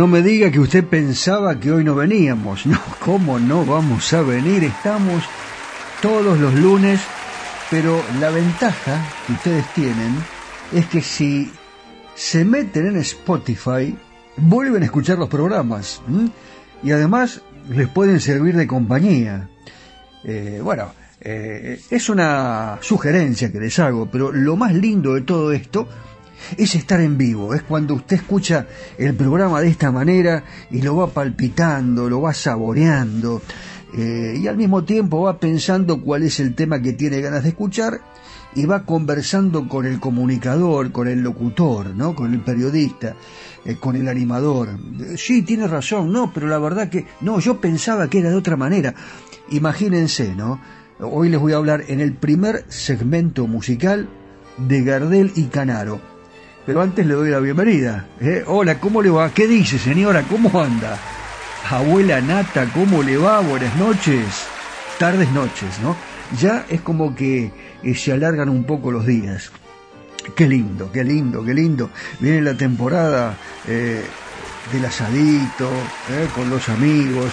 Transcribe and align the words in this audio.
No 0.00 0.06
me 0.06 0.22
diga 0.22 0.50
que 0.50 0.60
usted 0.60 0.82
pensaba 0.82 1.60
que 1.60 1.70
hoy 1.70 1.84
no 1.84 1.94
veníamos. 1.94 2.64
No, 2.64 2.80
¿cómo 3.04 3.38
no 3.38 3.66
vamos 3.66 4.10
a 4.14 4.22
venir? 4.22 4.64
Estamos 4.64 5.22
todos 6.00 6.40
los 6.40 6.54
lunes 6.54 6.98
Pero 7.70 8.02
la 8.18 8.30
ventaja 8.30 8.98
que 9.26 9.34
ustedes 9.34 9.66
tienen 9.74 10.14
es 10.72 10.86
que 10.86 11.02
si 11.02 11.52
se 12.14 12.46
meten 12.46 12.86
en 12.86 12.96
Spotify, 12.96 13.94
vuelven 14.38 14.80
a 14.80 14.86
escuchar 14.86 15.18
los 15.18 15.28
programas. 15.28 16.00
Y 16.82 16.92
además 16.92 17.42
les 17.68 17.88
pueden 17.88 18.20
servir 18.20 18.56
de 18.56 18.66
compañía. 18.66 19.50
Eh, 20.24 20.62
bueno, 20.64 20.94
eh, 21.20 21.78
es 21.90 22.08
una 22.08 22.78
sugerencia 22.80 23.52
que 23.52 23.60
les 23.60 23.78
hago, 23.78 24.10
pero 24.10 24.32
lo 24.32 24.56
más 24.56 24.72
lindo 24.72 25.12
de 25.12 25.20
todo 25.20 25.52
esto 25.52 25.86
es 26.56 26.74
estar 26.74 27.00
en 27.00 27.18
vivo, 27.18 27.54
es 27.54 27.62
cuando 27.62 27.94
usted 27.94 28.16
escucha 28.16 28.66
el 28.98 29.14
programa 29.14 29.60
de 29.60 29.68
esta 29.68 29.90
manera 29.90 30.44
y 30.70 30.82
lo 30.82 30.96
va 30.96 31.08
palpitando, 31.08 32.08
lo 32.08 32.20
va 32.20 32.34
saboreando 32.34 33.42
eh, 33.92 34.38
y 34.40 34.46
al 34.46 34.56
mismo 34.56 34.84
tiempo 34.84 35.22
va 35.22 35.38
pensando 35.38 36.00
cuál 36.00 36.22
es 36.22 36.38
el 36.40 36.54
tema 36.54 36.80
que 36.80 36.92
tiene 36.92 37.20
ganas 37.20 37.42
de 37.42 37.50
escuchar 37.50 38.00
y 38.54 38.66
va 38.66 38.84
conversando 38.84 39.68
con 39.68 39.86
el 39.86 40.00
comunicador, 40.00 40.92
con 40.92 41.08
el 41.08 41.20
locutor, 41.20 41.94
¿no? 41.94 42.14
con 42.14 42.32
el 42.32 42.40
periodista, 42.40 43.14
eh, 43.64 43.76
con 43.76 43.96
el 43.96 44.08
animador. 44.08 44.78
Sí, 45.16 45.42
tiene 45.42 45.66
razón, 45.66 46.12
no, 46.12 46.32
pero 46.32 46.48
la 46.48 46.58
verdad 46.58 46.88
que 46.88 47.06
no, 47.20 47.40
yo 47.40 47.60
pensaba 47.60 48.08
que 48.08 48.20
era 48.20 48.30
de 48.30 48.36
otra 48.36 48.56
manera. 48.56 48.94
Imagínense, 49.50 50.34
¿no? 50.34 50.60
Hoy 51.00 51.28
les 51.28 51.40
voy 51.40 51.52
a 51.52 51.56
hablar 51.56 51.84
en 51.88 52.00
el 52.00 52.12
primer 52.12 52.64
segmento 52.68 53.46
musical 53.46 54.08
de 54.58 54.82
Gardel 54.82 55.32
y 55.34 55.44
Canaro. 55.44 56.09
Pero 56.70 56.82
antes 56.82 57.04
le 57.04 57.14
doy 57.14 57.30
la 57.30 57.40
bienvenida. 57.40 58.06
¿eh? 58.20 58.44
Hola, 58.46 58.78
¿cómo 58.78 59.02
le 59.02 59.10
va? 59.10 59.34
¿Qué 59.34 59.48
dice, 59.48 59.76
señora? 59.76 60.22
¿Cómo 60.22 60.56
anda? 60.60 60.96
Abuela 61.68 62.20
Nata, 62.20 62.64
¿cómo 62.72 63.02
le 63.02 63.16
va? 63.16 63.40
Buenas 63.40 63.74
noches. 63.74 64.46
Tardes, 64.96 65.28
noches, 65.32 65.80
¿no? 65.82 65.96
Ya 66.40 66.66
es 66.68 66.80
como 66.80 67.12
que 67.16 67.50
eh, 67.82 67.94
se 67.96 68.12
alargan 68.12 68.48
un 68.48 68.62
poco 68.62 68.92
los 68.92 69.04
días. 69.04 69.50
Qué 70.36 70.46
lindo, 70.46 70.92
qué 70.92 71.02
lindo, 71.02 71.44
qué 71.44 71.54
lindo. 71.54 71.90
Viene 72.20 72.40
la 72.40 72.54
temporada 72.54 73.34
eh, 73.66 74.04
del 74.72 74.84
asadito, 74.84 75.68
con 76.36 76.50
los 76.50 76.68
amigos. 76.68 77.32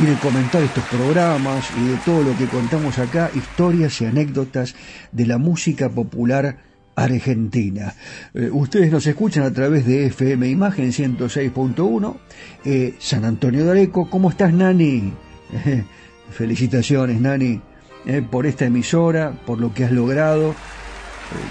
Viene 0.00 0.16
a 0.16 0.20
comentar 0.20 0.60
estos 0.60 0.82
programas 0.86 1.70
y 1.80 1.90
de 1.90 1.96
todo 1.98 2.24
lo 2.24 2.36
que 2.36 2.46
contamos 2.46 2.98
acá, 2.98 3.30
historias 3.32 4.00
y 4.00 4.06
anécdotas 4.06 4.74
de 5.12 5.24
la 5.24 5.38
música 5.38 5.88
popular 5.88 6.65
argentina. 6.96 7.94
Eh, 8.34 8.48
ustedes 8.50 8.90
nos 8.90 9.06
escuchan 9.06 9.44
a 9.44 9.52
través 9.52 9.86
de 9.86 10.06
FM 10.06 10.48
Imagen 10.48 10.92
106.1, 10.92 12.16
eh, 12.64 12.94
San 12.98 13.24
Antonio 13.24 13.64
de 13.64 13.70
Areco. 13.70 14.10
¿Cómo 14.10 14.30
estás, 14.30 14.52
Nani? 14.52 15.12
felicitaciones, 16.30 17.20
Nani, 17.20 17.60
eh, 18.06 18.22
por 18.28 18.46
esta 18.46 18.64
emisora, 18.64 19.32
por 19.46 19.60
lo 19.60 19.72
que 19.72 19.84
has 19.84 19.92
logrado, 19.92 20.54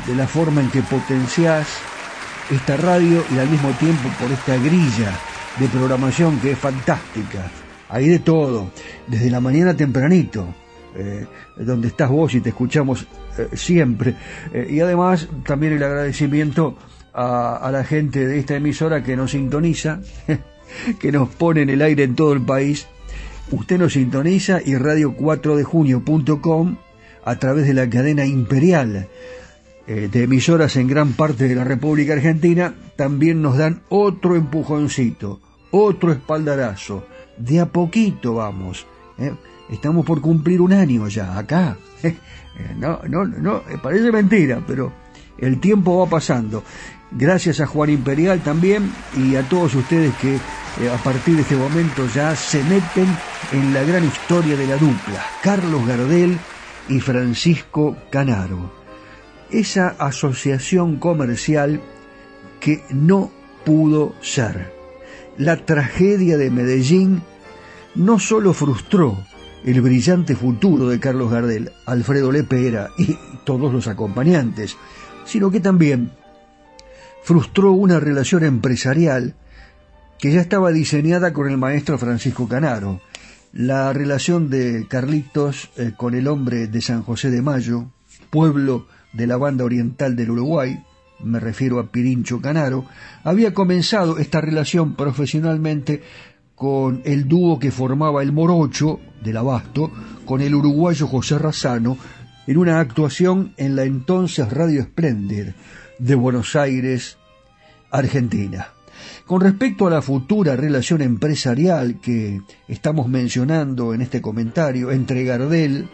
de 0.08 0.16
la 0.16 0.28
forma 0.28 0.62
en 0.62 0.70
que 0.70 0.82
potenciás 0.82 1.68
esta 2.50 2.78
radio 2.78 3.24
y 3.34 3.40
al 3.40 3.50
mismo 3.50 3.70
tiempo 3.72 4.10
por 4.20 4.32
esta 4.32 4.56
grilla 4.58 5.18
de 5.60 5.68
programación 5.68 6.40
que 6.40 6.52
es 6.52 6.58
fantástica. 6.58 7.52
Hay 7.90 8.08
de 8.08 8.20
todo, 8.20 8.72
desde 9.08 9.30
la 9.30 9.42
mañana 9.42 9.76
tempranito, 9.76 10.48
donde 11.58 11.90
estás 11.90 12.10
vos 12.10 12.34
y 12.36 12.40
te 12.40 12.50
escuchamos 12.50 13.06
eh, 13.38 13.50
siempre. 13.54 14.16
Eh, 14.54 14.68
y 14.70 14.80
además 14.80 15.28
también 15.46 15.74
el 15.74 15.84
agradecimiento 15.84 16.78
a, 17.14 17.70
la 17.72 17.84
gente 17.84 18.26
de 18.28 18.40
esta 18.40 18.56
emisora 18.56 19.04
que 19.04 19.16
nos 19.16 19.32
sintoniza, 19.32 20.00
que 21.00 21.12
nos 21.12 21.30
pone 21.30 21.62
en 21.62 21.70
el 21.70 21.82
aire 21.82 22.04
en 22.04 22.16
todo 22.16 22.34
el 22.34 22.42
país. 22.42 22.88
Usted 23.52 23.78
nos 23.78 23.94
sintoniza 23.94 24.60
y 24.64 24.74
radio4dejunio.com 24.74 26.78
a 27.24 27.36
través 27.38 27.68
de 27.68 27.74
la 27.74 27.90
cadena 27.90 28.26
imperial 28.26 29.08
eh, 29.88 30.10
de 30.12 30.24
emisoras 30.24 30.78
en 30.78 30.88
gran 30.88 31.14
parte 31.14 31.48
de 31.48 31.54
la 31.54 31.64
República 31.64 32.14
Argentina 32.14 32.74
también 32.96 33.44
nos 33.44 33.58
dan 33.58 33.84
otro 33.90 34.36
empujoncito, 34.36 35.40
otro 35.70 36.12
espaldarazo. 36.12 37.06
De 37.38 37.60
a 37.60 37.68
poquito 37.68 38.36
vamos. 38.36 38.88
Estamos 39.70 40.06
por 40.06 40.22
cumplir 40.22 40.62
un 40.62 40.74
año 40.74 41.08
ya 41.08 41.38
acá. 41.38 41.78
Eh, 42.58 42.74
no, 42.78 43.02
no, 43.10 43.26
no, 43.26 43.58
eh, 43.70 43.78
parece 43.84 44.14
mentira, 44.14 44.64
pero 44.66 44.90
el 45.38 45.60
tiempo 45.60 46.00
va 46.00 46.10
pasando. 46.10 46.64
Gracias 47.12 47.60
a 47.60 47.68
Juan 47.68 47.90
Imperial 47.90 48.40
también 48.40 48.94
y 49.18 49.36
a 49.36 49.44
todos 49.44 49.76
ustedes 49.76 50.14
que 50.16 50.36
eh, 50.36 50.90
a 50.90 50.98
partir 51.04 51.36
de 51.36 51.42
este 51.42 51.58
momento 51.58 52.08
ya 52.14 52.34
se 52.36 52.64
meten 52.64 53.08
en 53.52 53.74
la 53.74 53.84
gran 53.84 54.06
historia 54.06 54.56
de 54.56 54.68
la 54.68 54.78
dupla, 54.78 55.26
Carlos 55.44 55.86
Gardel 55.86 56.38
y 56.88 57.02
Francisco 57.02 57.98
Canaro. 58.10 58.72
Esa 59.52 59.90
asociación 60.00 60.96
comercial 60.96 61.82
que 62.62 62.84
no 62.90 63.32
pudo 63.66 64.16
ser. 64.22 64.74
La 65.38 65.58
tragedia 65.66 66.38
de 66.38 66.50
Medellín 66.52 67.22
no 67.96 68.20
solo 68.20 68.54
frustró 68.54 69.18
el 69.64 69.82
brillante 69.82 70.36
futuro 70.36 70.90
de 70.90 71.00
Carlos 71.00 71.32
Gardel, 71.32 71.72
Alfredo 71.86 72.32
Lepera 72.32 72.90
y 72.98 73.18
todos 73.46 73.74
los 73.74 73.88
acompañantes, 73.88 74.78
sino 75.26 75.50
que 75.50 75.60
también 75.60 76.12
frustró 77.24 77.72
una 77.72 78.00
relación 78.00 78.44
empresarial 78.44 79.36
que 80.20 80.32
ya 80.32 80.42
estaba 80.42 80.72
diseñada 80.72 81.34
con 81.34 81.50
el 81.50 81.58
maestro 81.58 81.98
Francisco 81.98 82.48
Canaro. 82.48 83.02
La 83.52 83.92
relación 83.94 84.50
de 84.50 84.86
Carlitos 84.88 85.72
eh, 85.78 85.94
con 85.96 86.14
el 86.14 86.28
hombre 86.28 86.68
de 86.68 86.82
San 86.82 87.04
José 87.04 87.32
de 87.32 87.42
Mayo, 87.42 87.86
pueblo 88.30 88.88
de 89.14 89.28
la 89.28 89.38
banda 89.38 89.64
oriental 89.64 90.16
del 90.16 90.32
Uruguay, 90.32 90.84
me 91.24 91.40
refiero 91.40 91.80
a 91.80 91.88
Pirincho 91.88 92.42
Canaro, 92.42 92.86
había 93.24 93.54
comenzado 93.54 94.18
esta 94.18 94.42
relación 94.42 94.96
profesionalmente 94.96 96.04
con 96.56 97.02
el 97.06 97.28
dúo 97.28 97.60
que 97.60 97.72
formaba 97.72 98.24
el 98.24 98.32
Morocho 98.32 99.00
del 99.24 99.38
Abasto 99.38 99.92
con 100.26 100.42
el 100.42 100.56
uruguayo 100.56 101.08
José 101.08 101.38
Razano 101.38 101.98
en 102.48 102.58
una 102.58 102.80
actuación 102.80 103.54
en 103.58 103.76
la 103.76 103.84
entonces 103.84 104.52
Radio 104.52 104.84
Splendid 104.84 105.48
de 106.00 106.16
Buenos 106.16 106.56
Aires, 106.56 107.18
Argentina. 107.92 108.68
Con 109.26 109.42
respecto 109.42 109.88
a 109.88 109.90
la 109.90 110.02
futura 110.02 110.56
relación 110.56 111.02
empresarial 111.02 112.00
que 112.00 112.42
estamos 112.68 113.08
mencionando 113.08 113.94
en 113.94 114.02
este 114.02 114.22
comentario 114.22 114.92
entre 114.92 115.24
Gardel 115.24 115.90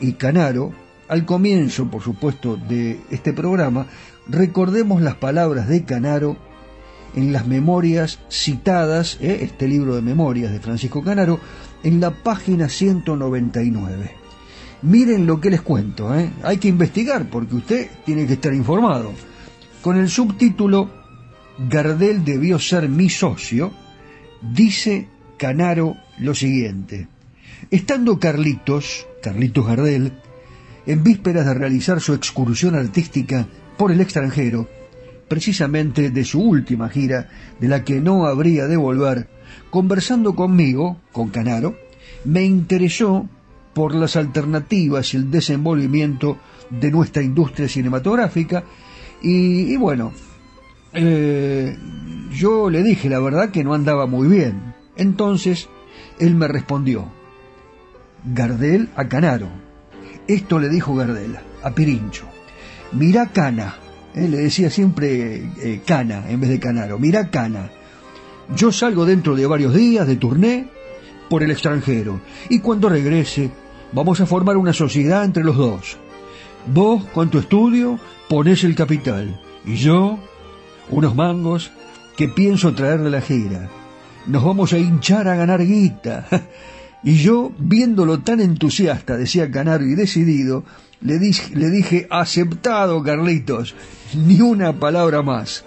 y 0.00 0.14
Canaro, 0.14 0.72
al 1.08 1.24
comienzo, 1.24 1.90
por 1.90 2.02
supuesto, 2.02 2.56
de 2.56 3.00
este 3.10 3.32
programa, 3.32 3.86
recordemos 4.28 5.00
las 5.00 5.14
palabras 5.14 5.68
de 5.68 5.84
Canaro 5.84 6.36
en 7.14 7.32
las 7.32 7.46
memorias 7.46 8.18
citadas, 8.28 9.18
¿eh? 9.20 9.40
este 9.42 9.68
libro 9.68 9.94
de 9.94 10.02
memorias 10.02 10.52
de 10.52 10.60
Francisco 10.60 11.02
Canaro, 11.02 11.40
en 11.82 12.00
la 12.00 12.10
página 12.10 12.68
199. 12.68 14.10
Miren 14.82 15.26
lo 15.26 15.40
que 15.40 15.50
les 15.50 15.62
cuento, 15.62 16.14
¿eh? 16.16 16.30
hay 16.42 16.58
que 16.58 16.68
investigar 16.68 17.28
porque 17.28 17.56
usted 17.56 17.90
tiene 18.04 18.26
que 18.26 18.34
estar 18.34 18.54
informado. 18.54 19.12
Con 19.82 19.96
el 19.96 20.08
subtítulo 20.08 20.90
Gardel 21.58 22.24
debió 22.24 22.58
ser 22.58 22.88
mi 22.88 23.08
socio, 23.08 23.72
dice 24.40 25.08
Canaro 25.36 25.96
lo 26.18 26.34
siguiente. 26.34 27.08
Estando 27.70 28.18
Carlitos, 28.18 29.06
Carlitos 29.22 29.66
Gardel, 29.66 30.12
en 30.86 31.02
vísperas 31.02 31.46
de 31.46 31.54
realizar 31.54 32.00
su 32.00 32.14
excursión 32.14 32.74
artística 32.76 33.46
por 33.76 33.92
el 33.92 34.00
extranjero, 34.00 34.68
precisamente 35.28 36.10
de 36.10 36.24
su 36.24 36.40
última 36.40 36.88
gira, 36.88 37.28
de 37.60 37.68
la 37.68 37.84
que 37.84 38.00
no 38.00 38.26
habría 38.26 38.66
de 38.66 38.76
volver, 38.76 39.28
conversando 39.70 40.34
conmigo, 40.34 40.98
con 41.12 41.28
Canaro, 41.28 41.76
me 42.24 42.44
interesó 42.44 43.28
por 43.74 43.94
las 43.94 44.16
alternativas 44.16 45.14
y 45.14 45.18
el 45.18 45.30
desenvolvimiento 45.30 46.38
de 46.70 46.90
nuestra 46.90 47.22
industria 47.22 47.68
cinematográfica 47.68 48.64
y, 49.22 49.76
bueno, 49.76 50.12
eh, 50.92 51.76
yo 52.32 52.70
le 52.70 52.82
dije 52.82 53.08
la 53.08 53.20
verdad 53.20 53.50
que 53.50 53.64
no 53.64 53.74
andaba 53.74 54.06
muy 54.06 54.28
bien. 54.28 54.74
Entonces 54.96 55.68
él 56.18 56.34
me 56.34 56.48
respondió, 56.48 57.06
Gardel 58.24 58.88
a 58.96 59.08
Canaro. 59.08 59.48
Esto 60.26 60.58
le 60.58 60.68
dijo 60.68 60.94
Gardel 60.94 61.36
a 61.62 61.70
Pirincho. 61.70 62.26
Mira 62.92 63.26
Cana, 63.26 63.76
eh, 64.14 64.28
le 64.28 64.38
decía 64.38 64.70
siempre 64.70 65.36
eh, 65.60 65.80
Cana 65.84 66.24
en 66.28 66.40
vez 66.40 66.50
de 66.50 66.60
Canaro. 66.60 66.98
Mira 66.98 67.30
Cana, 67.30 67.70
yo 68.56 68.72
salgo 68.72 69.04
dentro 69.04 69.36
de 69.36 69.46
varios 69.46 69.74
días 69.74 70.06
de 70.06 70.16
turné 70.16 70.68
por 71.28 71.42
el 71.42 71.50
extranjero 71.50 72.20
y 72.48 72.60
cuando 72.60 72.88
regrese 72.88 73.50
vamos 73.92 74.20
a 74.20 74.26
formar 74.26 74.56
una 74.56 74.72
sociedad 74.72 75.24
entre 75.24 75.44
los 75.44 75.56
dos. 75.56 75.96
Vos 76.66 77.04
con 77.14 77.30
tu 77.30 77.38
estudio 77.38 77.98
pones 78.28 78.64
el 78.64 78.74
capital 78.74 79.40
y 79.64 79.76
yo 79.76 80.18
unos 80.90 81.14
mangos 81.14 81.70
que 82.16 82.28
pienso 82.28 82.74
traer 82.74 83.00
de 83.02 83.10
la 83.10 83.20
gira. 83.20 83.68
Nos 84.26 84.44
vamos 84.44 84.72
a 84.72 84.78
hinchar 84.78 85.28
a 85.28 85.36
ganar 85.36 85.64
guita. 85.64 86.26
Y 87.02 87.14
yo, 87.14 87.52
viéndolo 87.58 88.18
tan 88.18 88.40
entusiasta, 88.40 89.16
decía 89.16 89.50
Canaro, 89.52 89.84
y 89.84 89.94
decidido, 89.94 90.64
Le, 91.00 91.18
le 91.18 91.70
dije, 91.70 92.06
aceptado, 92.10 93.02
Carlitos, 93.02 93.74
ni 94.14 94.40
una 94.40 94.72
palabra 94.72 95.22
más. 95.22 95.64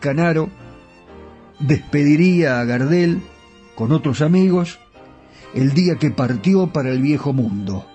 Canaro 0.00 0.48
despediría 1.58 2.60
a 2.60 2.64
Gardel 2.64 3.20
con 3.74 3.92
otros 3.92 4.22
amigos 4.22 4.78
el 5.54 5.72
día 5.72 5.96
que 5.96 6.10
partió 6.10 6.68
para 6.68 6.90
el 6.90 7.00
viejo 7.00 7.32
mundo, 7.32 7.86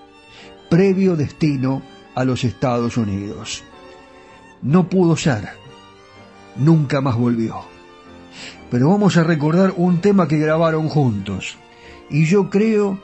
previo 0.69 1.15
destino 1.15 1.81
a 2.15 2.23
los 2.23 2.43
Estados 2.43 2.97
Unidos. 2.97 3.63
No 4.61 4.89
pudo 4.89 5.15
ser, 5.17 5.49
nunca 6.55 7.01
más 7.01 7.15
volvió. 7.15 7.61
Pero 8.71 8.89
vamos 8.89 9.17
a 9.17 9.23
recordar 9.23 9.73
un 9.77 10.01
tema 10.01 10.27
que 10.27 10.39
grabaron 10.39 10.89
juntos, 10.89 11.57
y 12.09 12.25
yo 12.25 12.49
creo 12.49 12.99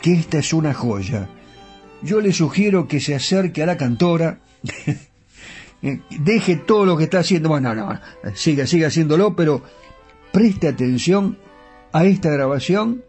que 0.00 0.12
esta 0.14 0.38
es 0.38 0.52
una 0.52 0.72
joya. 0.72 1.28
Yo 2.02 2.20
le 2.20 2.32
sugiero 2.32 2.88
que 2.88 3.00
se 3.00 3.14
acerque 3.14 3.62
a 3.62 3.66
la 3.66 3.76
cantora, 3.76 4.40
deje 5.82 6.56
todo 6.56 6.84
lo 6.84 6.96
que 6.96 7.04
está 7.04 7.20
haciendo, 7.20 7.48
bueno, 7.48 7.74
no, 7.74 7.92
no, 7.92 8.00
siga, 8.34 8.66
siga 8.66 8.88
haciéndolo, 8.88 9.36
pero 9.36 9.62
preste 10.32 10.68
atención 10.68 11.38
a 11.92 12.04
esta 12.04 12.30
grabación 12.30 13.04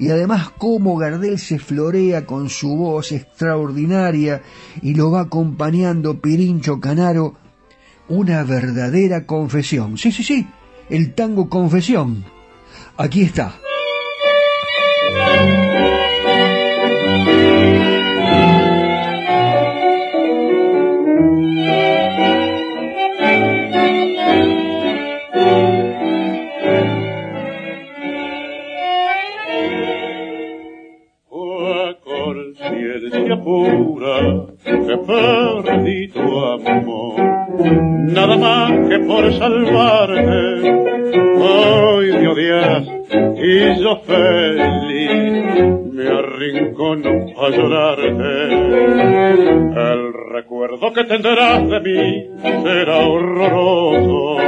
y 0.00 0.10
además 0.10 0.50
cómo 0.56 0.96
Gardel 0.96 1.38
se 1.38 1.58
florea 1.58 2.24
con 2.24 2.48
su 2.48 2.74
voz 2.76 3.12
extraordinaria 3.12 4.42
y 4.80 4.94
lo 4.94 5.10
va 5.10 5.20
acompañando 5.20 6.20
Pirincho 6.20 6.80
Canaro, 6.80 7.34
una 8.08 8.42
verdadera 8.44 9.26
confesión. 9.26 9.98
Sí, 9.98 10.10
sí, 10.10 10.24
sí, 10.24 10.46
el 10.88 11.14
tango 11.14 11.48
confesión. 11.48 12.24
Aquí 12.96 13.22
está. 13.22 13.54
Perdí 35.10 36.08
tu 36.08 36.20
nada 38.12 38.36
más 38.36 38.70
que 38.88 38.98
por 39.00 39.32
salvarte, 39.32 40.70
hoy 41.38 42.12
me 42.12 42.28
odias 42.28 42.88
y 43.36 43.82
yo 43.82 43.96
feliz 44.06 45.90
me 45.92 46.08
arrincono 46.08 47.10
a 47.38 47.48
llorarte. 47.50 48.54
El 49.92 50.12
recuerdo 50.32 50.92
que 50.92 51.04
tendrás 51.04 51.68
de 51.68 51.80
mí 51.80 52.26
será 52.62 52.98
horroroso, 52.98 54.38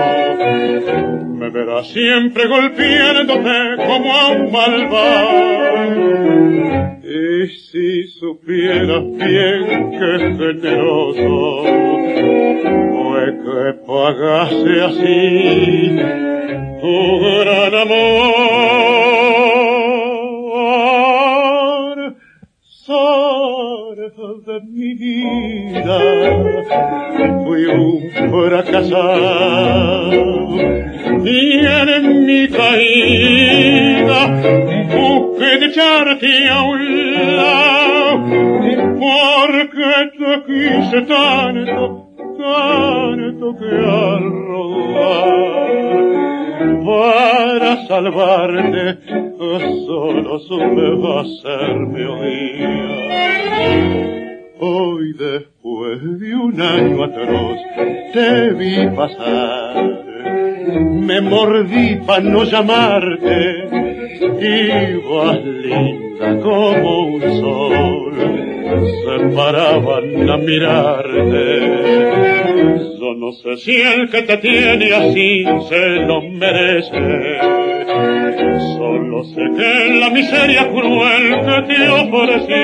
me 1.35 1.51
verás 1.51 1.89
siempre 1.89 2.47
golpeándote 2.47 3.77
como 3.87 4.13
a 4.13 4.29
un 4.29 4.53
malvado 4.53 6.02
supieras 8.43 9.05
bien 9.05 9.91
que 9.93 10.19
generoso 10.37 11.63
fue 12.93 13.25
que 13.43 13.63
pagase 13.87 14.75
así 14.83 15.97
tu 16.81 16.97
gran 17.39 17.75
amor. 17.75 18.03
Sol 22.65 23.97
de 24.47 24.57
mi 24.71 24.91
vida, 24.95 25.99
fui 27.45 27.63
un 27.67 27.91
fracasado 28.11 29.22
pasar, 59.03 60.05
me 61.09 61.21
mordí 61.21 61.97
para 62.07 62.21
no 62.21 62.45
llamarte, 62.45 63.37
ibas 64.41 65.45
linda 65.45 66.29
como 66.41 67.07
un 67.07 67.23
sol, 67.41 68.15
se 69.03 69.17
paraban 69.37 70.31
a 70.31 70.37
mirarte. 70.37 71.47
Yo 73.01 73.15
no 73.17 73.33
sé 73.33 73.57
si 73.57 73.75
el 73.81 74.09
que 74.09 74.23
te 74.23 74.37
tiene 74.37 74.93
así 74.93 75.45
se 75.69 75.87
lo 76.07 76.23
merece, 76.23 77.39
solo 78.77 79.25
sé 79.25 79.43
que 79.59 79.99
la 79.99 80.11
miseria 80.11 80.69
cruel 80.69 81.27
que 81.47 81.75
te 81.75 81.89
ofrecí, 81.89 82.62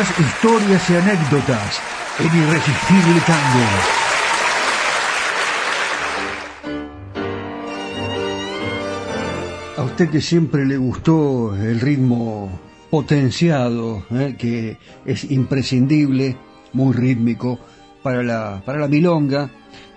Historias 0.00 0.88
y 0.88 0.96
anécdotas 0.96 1.78
en 2.20 2.26
Irresistible 2.26 3.20
Tango. 3.26 3.66
A 9.76 9.82
usted 9.82 10.08
que 10.08 10.22
siempre 10.22 10.64
le 10.64 10.78
gustó 10.78 11.54
el 11.54 11.80
ritmo 11.80 12.50
potenciado, 12.88 14.02
¿eh? 14.10 14.36
que 14.38 14.78
es 15.04 15.30
imprescindible, 15.30 16.34
muy 16.72 16.94
rítmico, 16.94 17.58
para 18.02 18.22
la, 18.22 18.62
para 18.64 18.78
la 18.78 18.88
milonga, 18.88 19.50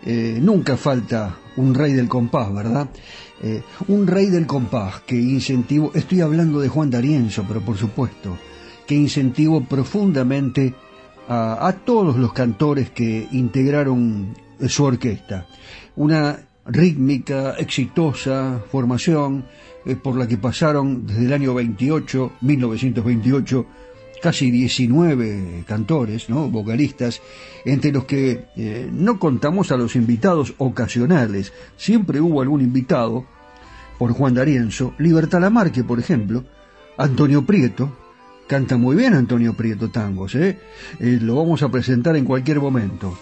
eh, 0.06 0.38
nunca 0.42 0.76
falta 0.76 1.38
un 1.56 1.74
rey 1.74 1.94
del 1.94 2.10
compás, 2.10 2.54
¿verdad? 2.54 2.90
Eh, 3.42 3.64
un 3.88 4.06
rey 4.06 4.26
del 4.26 4.48
compás 4.48 5.00
que 5.08 5.16
incentivó, 5.16 5.92
estoy 5.94 6.20
hablando 6.20 6.60
de 6.60 6.68
Juan 6.68 6.90
D'Arienzo, 6.90 7.46
pero 7.48 7.62
por 7.62 7.78
supuesto, 7.78 8.38
que 8.88 8.96
incentivó 8.96 9.64
profundamente 9.64 10.74
a, 11.28 11.74
todos 11.86 12.18
los 12.18 12.34
cantores 12.34 12.90
que 12.90 13.28
integraron 13.32 14.36
su 14.68 14.84
orquesta. 14.84 15.48
Una 15.96 16.40
rítmica, 16.66 17.56
exitosa 17.58 18.62
formación 18.72 19.46
eh, 19.86 19.96
por 19.96 20.18
la 20.18 20.28
que 20.28 20.38
pasaron 20.38 21.06
desde 21.06 21.26
el 21.26 21.34
año 21.34 21.54
28, 21.54 22.34
1928, 22.42 23.66
casi 24.22 24.52
19 24.52 25.64
cantores, 25.68 26.30
¿no? 26.30 26.50
vocalistas, 26.50 27.22
entre 27.66 27.92
los 27.92 28.06
que 28.06 28.46
eh, 28.56 28.90
no 28.92 29.20
contamos 29.20 29.72
a 29.72 29.78
los 29.78 29.96
invitados 29.96 30.54
ocasionales, 30.58 31.52
siempre 31.78 32.22
hubo 32.22 32.42
algún 32.42 32.62
invitado, 32.62 33.26
por 33.98 34.12
Juan 34.12 34.34
D'Arienzo, 34.34 34.94
Libertad 34.98 35.40
Lamarque, 35.40 35.84
por 35.84 36.00
ejemplo, 36.00 36.44
Antonio 36.98 37.46
Prieto, 37.46 37.96
Canta 38.48 38.78
muy 38.78 38.96
bien 38.96 39.14
Antonio 39.14 39.54
Prieto 39.54 39.90
tangos, 39.90 40.36
¿eh? 40.36 40.60
¿eh? 41.00 41.18
lo 41.22 41.36
vamos 41.36 41.64
a 41.64 41.70
presentar 41.70 42.16
en 42.16 42.26
cualquier 42.26 42.60
momento. 42.60 43.18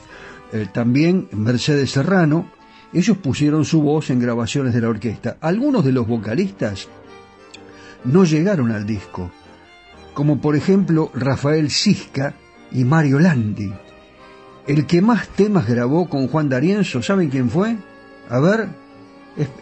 eh, 0.52 0.68
también 0.74 1.30
Mercedes 1.32 1.92
Serrano, 1.92 2.52
ellos 2.92 3.18
pusieron 3.18 3.64
su 3.64 3.82
voz 3.82 4.10
en 4.10 4.20
grabaciones 4.20 4.74
de 4.74 4.82
la 4.82 4.90
orquesta. 4.90 5.38
Algunos 5.40 5.86
de 5.86 5.94
los 5.94 6.08
vocalistas 6.08 6.90
no 8.04 8.26
llegaron 8.26 8.72
al 8.72 8.86
disco, 8.86 9.32
como 10.14 10.42
por 10.42 10.56
ejemplo 10.56 11.12
Rafael 11.14 11.70
Cisca 11.70 12.34
y 12.72 12.84
Mario 12.84 13.20
Landi. 13.20 13.72
El 14.68 14.86
que 14.86 15.02
más 15.02 15.30
temas 15.30 15.68
grabó 15.68 16.10
con 16.10 16.28
Juan 16.28 16.50
D'Arienzo, 16.50 17.02
¿saben 17.02 17.30
quién 17.30 17.50
fue? 17.50 17.78
A 18.30 18.40
ver, 18.40 18.68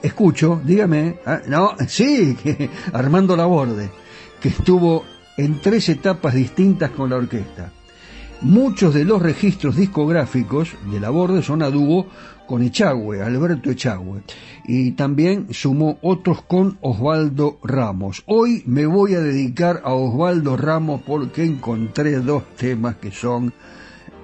escucho, 0.02 0.62
dígame. 0.64 1.20
Ah, 1.26 1.42
no, 1.48 1.76
sí, 1.88 2.36
Armando 2.94 3.36
Laborde, 3.36 3.90
que 4.42 4.50
estuvo 4.50 5.06
en 5.40 5.62
tres 5.62 5.88
etapas 5.88 6.34
distintas 6.34 6.92
con 6.92 7.10
la 7.10 7.16
orquesta. 7.16 7.72
Muchos 8.42 8.94
de 8.94 9.06
los 9.06 9.22
registros 9.22 9.78
discográficos 9.78 10.76
de 10.92 11.00
Laborde 11.00 11.42
son 11.42 11.64
a 11.64 11.70
dúo 11.70 12.08
con 12.46 12.62
Echagüe, 12.62 13.22
Alberto 13.22 13.72
Echagüe, 13.72 14.22
y 14.66 14.92
también 14.92 15.48
sumó 15.52 15.98
otros 16.02 16.42
con 16.42 16.78
Osvaldo 16.82 17.58
Ramos. 17.64 18.24
Hoy 18.26 18.64
me 18.66 18.86
voy 18.86 19.16
a 19.16 19.22
dedicar 19.22 19.82
a 19.86 19.94
Osvaldo 19.94 20.58
Ramos 20.58 21.02
porque 21.06 21.46
encontré 21.46 22.20
dos 22.20 22.44
temas 22.58 22.96
que 22.96 23.12
son 23.12 23.54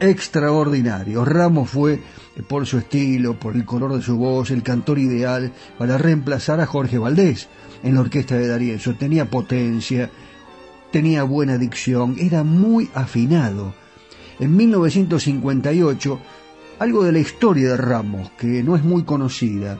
extraordinarios. 0.01 1.25
Ramos 1.25 1.69
fue, 1.69 2.01
por 2.50 2.65
su 2.65 2.77
estilo, 2.79 3.39
por 3.39 3.55
el 3.55 3.63
color 3.63 3.95
de 3.95 4.01
su 4.01 4.17
voz, 4.17 4.51
el 4.51 4.63
cantor 4.63 5.00
ideal 5.00 5.53
para 5.77 5.98
reemplazar 5.98 6.60
a 6.60 6.65
Jorge 6.65 6.98
Valdés 6.98 7.48
en 7.84 7.95
la 7.95 8.01
orquesta 8.01 8.36
de 8.36 8.48
Darienzo. 8.48 8.95
Tenía 8.95 9.29
potencia, 9.29 10.10
tenía 10.95 11.23
buena 11.23 11.57
dicción, 11.57 12.15
era 12.17 12.45
muy 12.45 12.89
afinado. 12.93 13.73
En 14.39 14.55
1958 14.55 16.19
algo 16.79 17.03
de 17.03 17.11
la 17.11 17.19
historia 17.19 17.71
de 17.71 17.75
Ramos, 17.75 18.31
que 18.37 18.63
no 18.63 18.77
es 18.77 18.83
muy 18.85 19.03
conocida. 19.03 19.77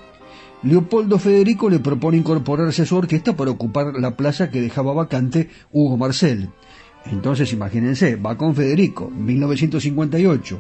Leopoldo 0.62 1.17
Federico 1.17 1.69
le 1.69 1.79
propone 1.79 2.17
incorporarse 2.17 2.81
a 2.81 2.86
su 2.86 2.98
orquesta 2.98 3.34
para 3.34 3.51
ocupar 3.51 3.93
la 3.98 4.17
plaza 4.17 4.51
que 4.51 4.60
dejaba 4.60 4.91
vacante 4.91 5.50
Hugo 5.72 5.95
Marcel. 5.95 6.50
Entonces, 7.05 7.53
imagínense, 7.53 8.17
va 8.17 8.38
con 8.38 8.53
Federico, 8.53 9.10
1958. 9.10 10.60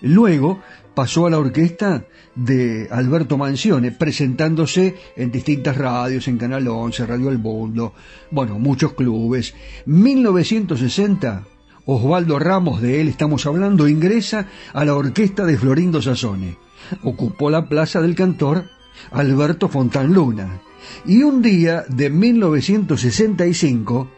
Luego 0.00 0.58
pasó 0.96 1.26
a 1.26 1.30
la 1.30 1.38
orquesta 1.38 2.06
de 2.34 2.88
Alberto 2.90 3.36
Mancione, 3.36 3.92
presentándose 3.92 4.94
en 5.14 5.30
distintas 5.30 5.76
radios, 5.76 6.26
en 6.26 6.38
Canal 6.38 6.66
11, 6.66 7.04
Radio 7.04 7.28
El 7.28 7.36
Mundo, 7.36 7.92
bueno, 8.30 8.58
muchos 8.58 8.94
clubes. 8.94 9.52
1960 9.84 11.44
Osvaldo 11.84 12.38
Ramos, 12.38 12.80
de 12.80 13.02
él 13.02 13.08
estamos 13.08 13.44
hablando, 13.44 13.86
ingresa 13.86 14.48
a 14.72 14.86
la 14.86 14.94
orquesta 14.94 15.44
de 15.44 15.58
Florindo 15.58 16.00
Sassone. 16.00 16.56
Ocupó 17.02 17.50
la 17.50 17.68
plaza 17.68 18.00
del 18.00 18.14
cantor 18.14 18.64
Alberto 19.10 19.68
Fontanluna. 19.68 20.62
Y 21.04 21.24
un 21.24 21.42
día 21.42 21.84
de 21.90 22.08
1965 22.08 24.08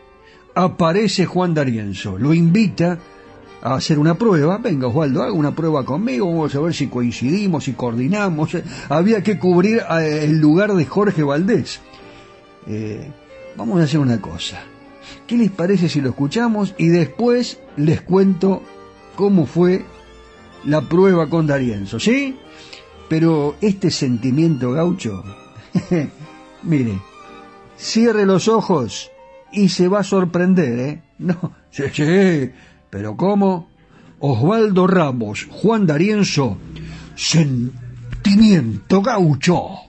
aparece 0.55 1.27
Juan 1.27 1.55
D'Arienzo. 1.55 2.19
Lo 2.19 2.33
invita 2.33 3.01
a 3.63 3.75
hacer 3.75 3.99
una 3.99 4.15
prueba. 4.15 4.59
Venga, 4.59 4.89
Osvaldo, 4.89 5.23
haga 5.23 5.33
una 5.33 5.55
prueba 5.55 5.85
conmigo, 5.85 6.27
vamos 6.27 6.55
a 6.55 6.61
ver 6.61 6.75
si 6.75 6.89
coincidimos, 6.89 7.65
si 7.65 7.73
coordinamos. 7.73 8.57
Había 8.89 9.23
que 9.23 9.39
cubrir 9.39 9.83
eh, 10.01 10.25
el 10.25 10.39
lugar 10.39 10.75
de 10.75 10.85
Jorge 10.85 11.23
Valdés. 11.23 11.81
Eh, 12.67 13.11
vamos 13.57 13.81
a 13.81 13.85
hacer 13.85 14.01
una 14.01 14.21
cosa. 14.21 14.63
¿Qué 15.27 15.37
les 15.37 15.51
parece 15.51 15.89
si 15.89 16.01
lo 16.01 16.11
escuchamos 16.11 16.75
y 16.79 16.89
después 16.89 17.61
les 17.77 18.01
cuento 18.03 18.63
cómo 19.15 19.47
fue 19.47 19.85
la 20.65 20.83
prueba 20.83 21.29
con 21.29 21.47
Darienzo, 21.47 21.99
¿sí? 21.99 22.37
Pero 23.09 23.57
este 23.61 23.91
sentimiento 23.91 24.73
gaucho, 24.73 25.25
mire, 26.63 26.99
cierre 27.77 28.27
los 28.27 28.49
ojos 28.49 29.11
y 29.51 29.71
se 29.71 29.89
va 29.89 30.01
a 30.01 30.05
sorprender, 30.05 30.79
¿eh? 30.79 31.03
No, 31.19 31.55
sí, 31.71 31.85
sí, 31.93 32.51
pero 32.91 33.17
¿cómo? 33.17 33.69
Osvaldo 34.21 34.87
Ramos, 34.87 35.47
Juan 35.51 35.87
Darienzo, 35.87 36.59
sentimiento 37.15 39.03
gaucho. 39.03 39.89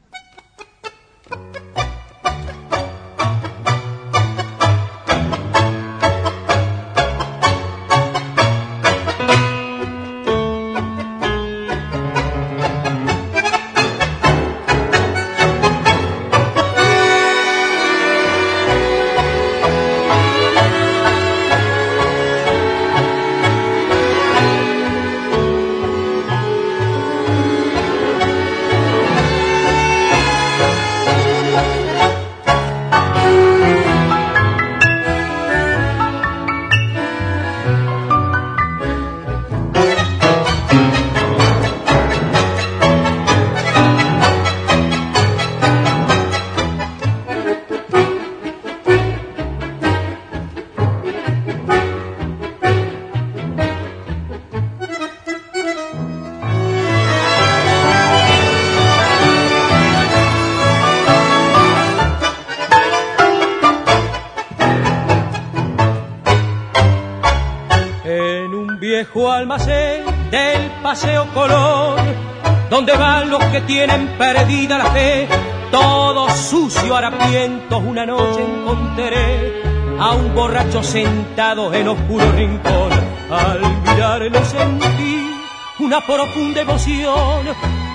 Perdida 74.20 74.78
la 74.78 74.92
fe, 74.92 75.30
todos 75.72 76.32
sucio 76.34 76.94
harapientos 76.96 77.82
una 77.82 78.06
noche 78.06 78.44
encontraré 78.44 79.64
a 79.98 80.12
un 80.12 80.36
borracho 80.36 80.84
sentado 80.84 81.74
en 81.74 81.88
oscuro 81.88 82.30
rincón. 82.34 82.92
Al 83.32 83.62
mirarlo 83.84 84.44
sentí 84.44 85.32
una 85.80 86.02
profunda 86.02 86.62
emoción, 86.62 87.48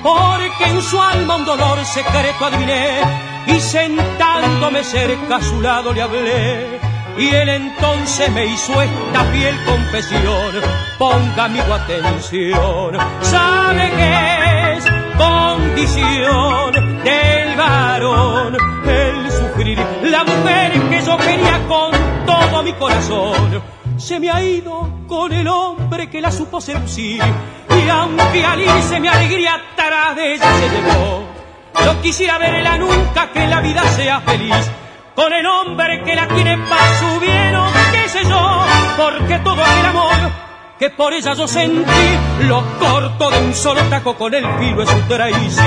porque 0.03 0.65
en 0.65 0.81
su 0.81 1.01
alma 1.01 1.37
un 1.37 1.45
dolor 1.45 1.85
secreto 1.85 2.47
adiviné, 2.47 3.01
y 3.47 3.61
sentándome 3.61 4.83
cerca 4.83 5.37
a 5.37 5.43
su 5.43 5.61
lado 5.61 5.93
le 5.93 6.01
hablé 6.01 6.95
y 7.17 7.29
él 7.29 7.49
entonces 7.49 8.31
me 8.33 8.47
hizo 8.47 8.81
esta 8.81 9.25
fiel 9.27 9.55
confesión. 9.65 10.61
Ponga 10.99 11.49
mi 11.49 11.61
atención, 11.61 12.99
sabe 13.21 13.91
que 13.91 14.34
condición 15.17 16.73
del 17.05 17.57
varón 17.57 18.57
el 18.87 19.31
sufrir. 19.31 19.79
La 20.03 20.25
mujer 20.25 20.73
que 20.91 21.03
yo 21.03 21.17
quería 21.17 21.67
con 21.69 21.93
todo 22.27 22.63
mi 22.63 22.73
corazón 22.75 23.63
se 23.97 24.19
me 24.21 24.31
ha 24.31 24.43
ido 24.43 24.89
con 25.07 25.33
el 25.33 25.47
hombre 25.49 26.11
que 26.11 26.21
la 26.21 26.31
supo 26.31 26.61
seducir. 26.61 27.23
Y 27.71 27.89
aunque 27.89 28.45
al 28.45 28.61
irse 28.61 29.01
mi 29.01 29.09
alegría 29.09 29.55
atrás 29.55 30.17
de 30.17 30.35
ella 30.35 30.53
se 30.57 30.69
llevó, 30.69 31.25
no 31.85 32.03
quisiera 32.03 32.39
verla 32.39 32.79
nunca 32.79 33.31
que 33.33 33.47
la 33.47 33.61
vida 33.61 33.83
sea 33.89 34.21
feliz 34.21 34.71
con 35.15 35.33
el 35.33 35.47
hombre 35.47 36.03
que 36.03 36.15
la 36.15 36.27
tiene 36.29 36.59
para 36.59 36.99
su 36.99 37.21
bien 37.21 37.55
o 37.55 37.67
qué 37.93 38.09
sé 38.09 38.25
yo, 38.25 38.65
porque 38.97 39.39
todo 39.39 39.63
el 39.63 39.87
amor 39.87 40.15
que 40.79 40.91
por 40.91 41.13
ella 41.13 41.35
yo 41.35 41.47
sentí 41.47 42.19
lo 42.41 42.63
corto 42.79 43.31
de 43.31 43.39
un 43.39 43.55
solo 43.55 43.83
taco 43.85 44.17
con 44.17 44.35
el 44.35 44.45
filo 44.59 44.81
de 44.81 44.87
su 44.87 45.01
traición. 45.03 45.65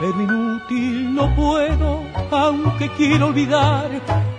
Pero 0.00 0.20
inútil 0.22 1.14
no 1.14 1.34
puedo, 1.36 2.02
aunque 2.30 2.88
quiero 2.96 3.26
olvidar 3.26 3.88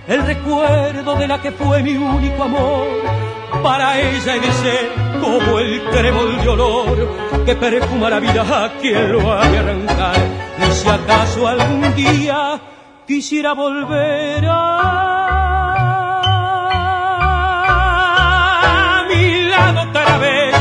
el 0.07 0.25
recuerdo 0.25 1.15
de 1.15 1.27
la 1.27 1.41
que 1.41 1.51
fue 1.51 1.83
mi 1.83 1.95
único 1.95 2.43
amor. 2.43 3.40
Para 3.63 3.99
ella 3.99 4.35
he 4.35 4.39
de 4.39 4.51
ser 4.51 4.91
como 5.19 5.59
el 5.59 5.81
trébol 5.89 6.41
de 6.41 6.49
olor 6.49 7.45
que 7.45 7.55
perfuma 7.55 8.09
la 8.09 8.19
vida. 8.19 8.41
A 8.41 8.69
quien 8.79 9.11
lo 9.11 9.31
ha 9.31 9.47
de 9.47 9.57
arrancar. 9.57 10.15
Y 10.57 10.71
si 10.71 10.89
acaso 10.89 11.47
algún 11.47 11.95
día 11.95 12.59
quisiera 13.07 13.53
volver 13.53 14.45
a 14.47 14.61
mi 19.09 19.43
lado 19.43 19.81
otra 19.89 20.17
vez, 20.17 20.55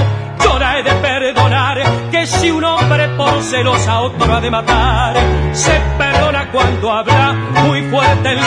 llora 0.45 0.79
he 0.79 0.83
de 0.83 0.93
perdonar 0.93 1.79
que 2.11 2.27
si 2.27 2.51
un 2.51 2.65
hombre 2.65 3.09
por 3.17 3.43
celos 3.43 3.87
a 3.87 4.01
otro 4.01 4.35
ha 4.35 4.41
de 4.41 4.51
matar, 4.51 5.15
se 5.53 5.81
perdona 5.99 6.51
cuando 6.51 6.93
habla 6.93 7.33
muy 7.65 7.83
fuerte 7.83 8.33
el 8.33 8.39
rey 8.39 8.45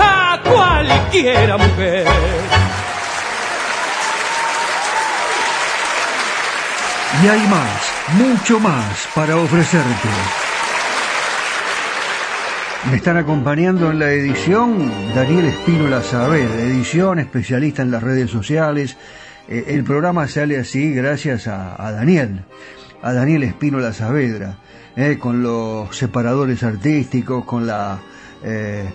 a 0.00 0.17
cualquiera 0.52 1.56
mujer. 1.56 2.06
Y 7.22 7.26
hay 7.26 7.48
más, 7.48 7.92
mucho 8.16 8.60
más 8.60 9.08
para 9.14 9.36
ofrecerte. 9.36 10.08
Me 12.90 12.96
están 12.96 13.16
acompañando 13.16 13.90
en 13.90 13.98
la 13.98 14.12
edición 14.12 14.90
Daniel 15.14 15.46
Espínola 15.46 16.00
Saavedra, 16.00 16.62
edición 16.62 17.18
especialista 17.18 17.82
en 17.82 17.90
las 17.90 18.02
redes 18.02 18.30
sociales. 18.30 18.96
Eh, 19.48 19.64
el 19.68 19.82
programa 19.82 20.28
sale 20.28 20.58
así 20.58 20.92
gracias 20.92 21.48
a, 21.48 21.90
Daniel, 21.90 22.44
a 23.02 23.12
Daniel 23.12 23.42
Espínola 23.42 23.92
Saavedra, 23.92 24.58
eh, 24.94 25.18
con 25.18 25.42
los 25.42 25.94
separadores 25.96 26.62
artísticos, 26.62 27.44
con 27.44 27.66
la, 27.66 27.98
eh, 28.44 28.88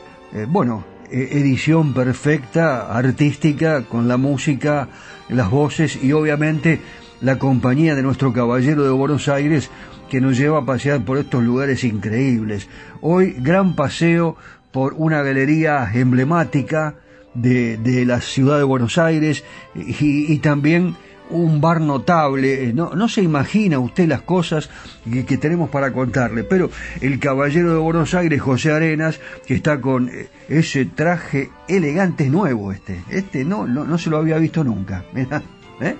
bueno, 0.47 0.85
edición 1.13 1.93
perfecta, 1.93 2.95
artística, 2.95 3.83
con 3.83 4.07
la 4.07 4.17
música, 4.17 4.89
las 5.29 5.49
voces 5.49 6.01
y 6.01 6.11
obviamente 6.11 6.81
la 7.21 7.37
compañía 7.37 7.95
de 7.95 8.03
nuestro 8.03 8.33
caballero 8.33 8.83
de 8.83 8.89
Buenos 8.89 9.29
Aires 9.29 9.69
que 10.09 10.19
nos 10.19 10.37
lleva 10.37 10.59
a 10.59 10.65
pasear 10.65 11.05
por 11.05 11.17
estos 11.17 11.43
lugares 11.43 11.83
increíbles. 11.83 12.67
Hoy 13.01 13.35
gran 13.37 13.75
paseo 13.75 14.35
por 14.71 14.93
una 14.97 15.21
galería 15.21 15.89
emblemática 15.93 16.95
de, 17.33 17.77
de 17.77 18.05
la 18.05 18.19
ciudad 18.21 18.57
de 18.57 18.63
Buenos 18.63 18.97
Aires 18.97 19.43
y, 19.75 20.33
y 20.33 20.37
también 20.39 20.95
un 21.29 21.61
bar 21.61 21.81
notable. 21.81 22.69
Eh, 22.69 22.73
No, 22.73 22.91
no 22.95 23.07
se 23.07 23.21
imagina 23.21 23.79
usted 23.79 24.07
las 24.07 24.21
cosas 24.21 24.69
que, 25.03 25.37
tenemos 25.37 25.69
para 25.69 25.91
contarle, 25.91 26.43
pero 26.43 26.69
el 27.01 27.19
caballero 27.19 27.73
de 27.73 27.79
Buenos 27.79 28.13
Aires, 28.13 28.41
José 28.41 28.71
Arenas, 28.71 29.19
que 29.45 29.55
está 29.55 29.81
con 29.81 30.09
eh, 30.09 30.29
ese 30.47 30.85
traje 30.85 31.49
elegante, 31.67 32.29
nuevo 32.29 32.71
este. 32.71 33.03
Este 33.09 33.43
no, 33.43 33.67
no, 33.67 33.83
no 33.85 33.97
se 33.97 34.09
lo 34.09 34.17
había 34.17 34.37
visto 34.37 34.63
nunca. 34.63 35.03
¿eh? 35.81 35.95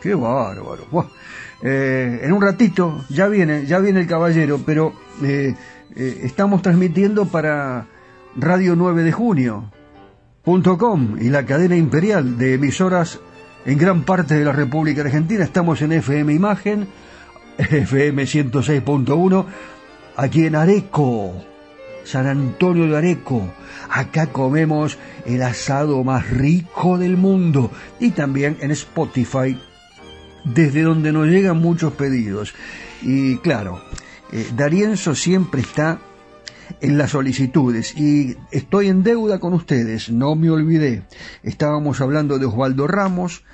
Qué 0.00 0.14
bárbaro. 0.14 1.10
En 1.62 2.32
un 2.32 2.42
ratito 2.42 3.04
ya 3.08 3.28
viene, 3.28 3.66
ya 3.66 3.78
viene 3.78 4.00
el 4.00 4.08
caballero, 4.08 4.60
pero 4.66 4.94
estamos 5.94 6.60
transmitiendo 6.60 7.26
para 7.26 7.86
Radio 8.34 8.74
9 8.74 9.04
de 9.04 9.12
Junio. 9.12 9.70
.com 10.44 11.16
y 11.20 11.28
la 11.28 11.46
cadena 11.46 11.76
imperial 11.76 12.36
de 12.36 12.54
emisoras 12.54 13.20
en 13.64 13.78
gran 13.78 14.02
parte 14.02 14.34
de 14.34 14.44
la 14.44 14.52
República 14.52 15.02
Argentina. 15.02 15.44
Estamos 15.44 15.82
en 15.82 15.92
FM 15.92 16.32
Imagen, 16.32 16.88
FM 17.58 18.24
106.1, 18.24 19.46
aquí 20.16 20.46
en 20.46 20.56
Areco, 20.56 21.34
San 22.04 22.26
Antonio 22.26 22.86
de 22.86 22.96
Areco. 22.96 23.42
Acá 23.90 24.26
comemos 24.26 24.98
el 25.26 25.42
asado 25.42 26.02
más 26.02 26.30
rico 26.30 26.98
del 26.98 27.16
mundo 27.16 27.70
y 28.00 28.10
también 28.10 28.56
en 28.60 28.70
Spotify, 28.70 29.58
desde 30.44 30.82
donde 30.82 31.12
nos 31.12 31.28
llegan 31.28 31.58
muchos 31.58 31.92
pedidos. 31.92 32.54
Y 33.02 33.36
claro, 33.38 33.82
eh, 34.32 34.48
Darienzo 34.56 35.14
siempre 35.14 35.60
está 35.60 36.00
en 36.80 36.98
las 36.98 37.10
solicitudes 37.10 37.96
y 37.96 38.36
estoy 38.50 38.88
en 38.88 39.02
deuda 39.02 39.38
con 39.38 39.52
ustedes, 39.52 40.10
no 40.10 40.34
me 40.34 40.50
olvidé. 40.50 41.02
Estábamos 41.42 42.00
hablando 42.00 42.38
de 42.38 42.46
Osvaldo 42.46 42.86
Ramos, 42.86 43.44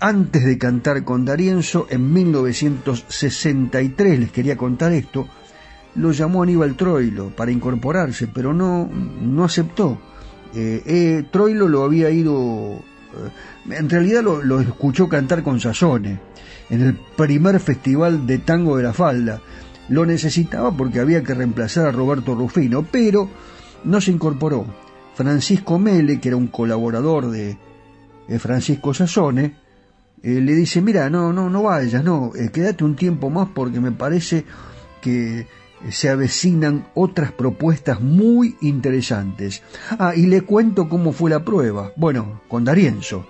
antes 0.00 0.44
de 0.44 0.58
cantar 0.58 1.04
con 1.04 1.24
Darienzo, 1.24 1.86
en 1.88 2.12
1963, 2.12 4.20
les 4.20 4.30
quería 4.30 4.56
contar 4.56 4.92
esto, 4.92 5.26
lo 5.94 6.12
llamó 6.12 6.42
Aníbal 6.42 6.76
Troilo 6.76 7.30
para 7.34 7.50
incorporarse, 7.50 8.26
pero 8.26 8.52
no, 8.52 8.86
no 8.86 9.44
aceptó. 9.44 9.98
Eh, 10.54 10.82
eh, 10.84 11.24
Troilo 11.30 11.68
lo 11.68 11.82
había 11.82 12.10
ido, 12.10 12.74
eh, 12.74 12.80
en 13.70 13.88
realidad 13.88 14.22
lo, 14.22 14.42
lo 14.42 14.60
escuchó 14.60 15.08
cantar 15.08 15.42
con 15.42 15.60
Sazone, 15.60 16.20
en 16.68 16.82
el 16.82 16.94
primer 17.16 17.58
festival 17.60 18.26
de 18.26 18.38
tango 18.38 18.76
de 18.76 18.82
la 18.82 18.92
falda. 18.92 19.40
Lo 19.88 20.04
necesitaba 20.04 20.72
porque 20.72 21.00
había 21.00 21.22
que 21.22 21.34
reemplazar 21.34 21.86
a 21.86 21.92
Roberto 21.92 22.34
Rufino, 22.34 22.84
pero 22.90 23.28
no 23.84 24.00
se 24.00 24.10
incorporó. 24.10 24.66
Francisco 25.14 25.78
Mele, 25.78 26.20
que 26.20 26.28
era 26.28 26.36
un 26.36 26.48
colaborador 26.48 27.30
de, 27.30 27.56
Francisco 28.38 28.92
Sazone, 28.92 29.54
eh, 30.22 30.40
le 30.40 30.54
dice, 30.54 30.82
mira, 30.82 31.08
no, 31.08 31.32
no, 31.32 31.48
no 31.48 31.62
vayas, 31.62 32.02
no, 32.02 32.32
eh, 32.34 32.50
quédate 32.52 32.82
un 32.84 32.96
tiempo 32.96 33.30
más 33.30 33.48
porque 33.54 33.80
me 33.80 33.92
parece 33.92 34.44
que 35.00 35.46
se 35.90 36.08
avecinan 36.08 36.86
otras 36.94 37.32
propuestas 37.32 38.00
muy 38.00 38.56
interesantes. 38.60 39.62
Ah, 39.98 40.14
y 40.16 40.26
le 40.26 40.42
cuento 40.42 40.88
cómo 40.88 41.12
fue 41.12 41.30
la 41.30 41.44
prueba. 41.44 41.92
Bueno, 41.96 42.42
con 42.48 42.64
Darienzo. 42.64 43.26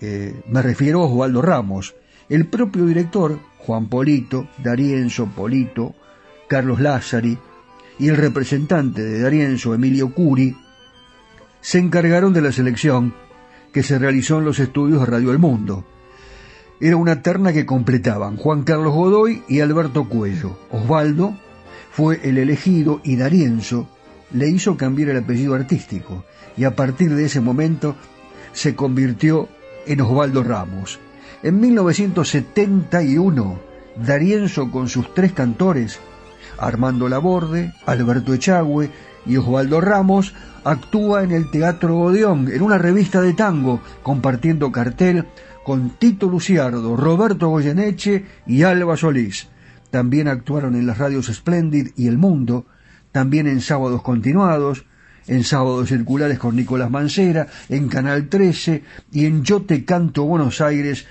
Eh, 0.00 0.42
me 0.48 0.62
refiero 0.62 1.02
a 1.02 1.06
Osvaldo 1.06 1.42
Ramos. 1.42 1.94
El 2.28 2.46
propio 2.46 2.86
director, 2.86 3.38
Juan 3.66 3.88
Polito, 3.88 4.48
Darienzo, 4.62 5.26
Polito, 5.26 5.94
Carlos 6.48 6.80
Lázari 6.80 7.38
y 7.98 8.08
el 8.08 8.16
representante 8.16 9.02
de 9.02 9.20
Darienzo, 9.20 9.74
Emilio 9.74 10.12
Curi, 10.12 10.56
se 11.60 11.78
encargaron 11.78 12.34
de 12.34 12.42
la 12.42 12.52
selección 12.52 13.14
que 13.72 13.82
se 13.82 13.98
realizó 13.98 14.38
en 14.38 14.44
los 14.44 14.58
estudios 14.58 15.00
de 15.00 15.06
Radio 15.06 15.30
El 15.30 15.38
Mundo. 15.38 15.84
Era 16.78 16.96
una 16.96 17.22
terna 17.22 17.52
que 17.52 17.64
completaban 17.64 18.36
Juan 18.36 18.64
Carlos 18.64 18.92
Godoy 18.92 19.42
y 19.48 19.60
Alberto 19.60 20.08
Cuello. 20.08 20.58
Osvaldo 20.70 21.34
fue 21.90 22.20
el 22.22 22.36
elegido 22.36 23.00
y 23.02 23.16
Darienzo 23.16 23.88
le 24.32 24.48
hizo 24.48 24.76
cambiar 24.76 25.10
el 25.10 25.18
apellido 25.18 25.54
artístico 25.54 26.24
y 26.56 26.64
a 26.64 26.76
partir 26.76 27.14
de 27.14 27.24
ese 27.24 27.40
momento 27.40 27.96
se 28.52 28.74
convirtió 28.74 29.48
en 29.86 30.02
Osvaldo 30.02 30.42
Ramos. 30.42 30.98
En 31.42 31.60
1971, 31.60 33.58
Darienzo 33.96 34.70
con 34.70 34.88
sus 34.88 35.12
tres 35.14 35.32
cantores, 35.32 36.00
Armando 36.58 37.08
Laborde, 37.08 37.72
Alberto 37.86 38.34
Echagüe 38.34 38.90
y 39.26 39.36
Osvaldo 39.36 39.80
Ramos, 39.80 40.34
actúa 40.64 41.22
en 41.22 41.30
el 41.30 41.50
Teatro 41.50 41.98
Odeón, 41.98 42.50
en 42.50 42.62
una 42.62 42.78
revista 42.78 43.20
de 43.20 43.34
tango, 43.34 43.80
compartiendo 44.02 44.72
cartel 44.72 45.26
con 45.64 45.90
Tito 45.90 46.28
Luciardo, 46.28 46.96
Roberto 46.96 47.48
Goyeneche 47.48 48.24
y 48.46 48.62
Alba 48.62 48.96
Solís. 48.96 49.48
También 49.90 50.28
actuaron 50.28 50.74
en 50.74 50.86
las 50.86 50.98
radios 50.98 51.26
Splendid 51.26 51.92
y 51.96 52.08
El 52.08 52.18
Mundo, 52.18 52.66
también 53.12 53.46
en 53.46 53.60
Sábados 53.60 54.02
Continuados, 54.02 54.86
en 55.26 55.44
Sábados 55.44 55.88
Circulares 55.88 56.38
con 56.38 56.56
Nicolás 56.56 56.90
Mancera, 56.90 57.46
en 57.68 57.88
Canal 57.88 58.28
13 58.28 58.82
y 59.12 59.26
en 59.26 59.44
Yo 59.44 59.62
Te 59.62 59.84
Canto 59.84 60.24
Buenos 60.24 60.60
Aires 60.60 61.06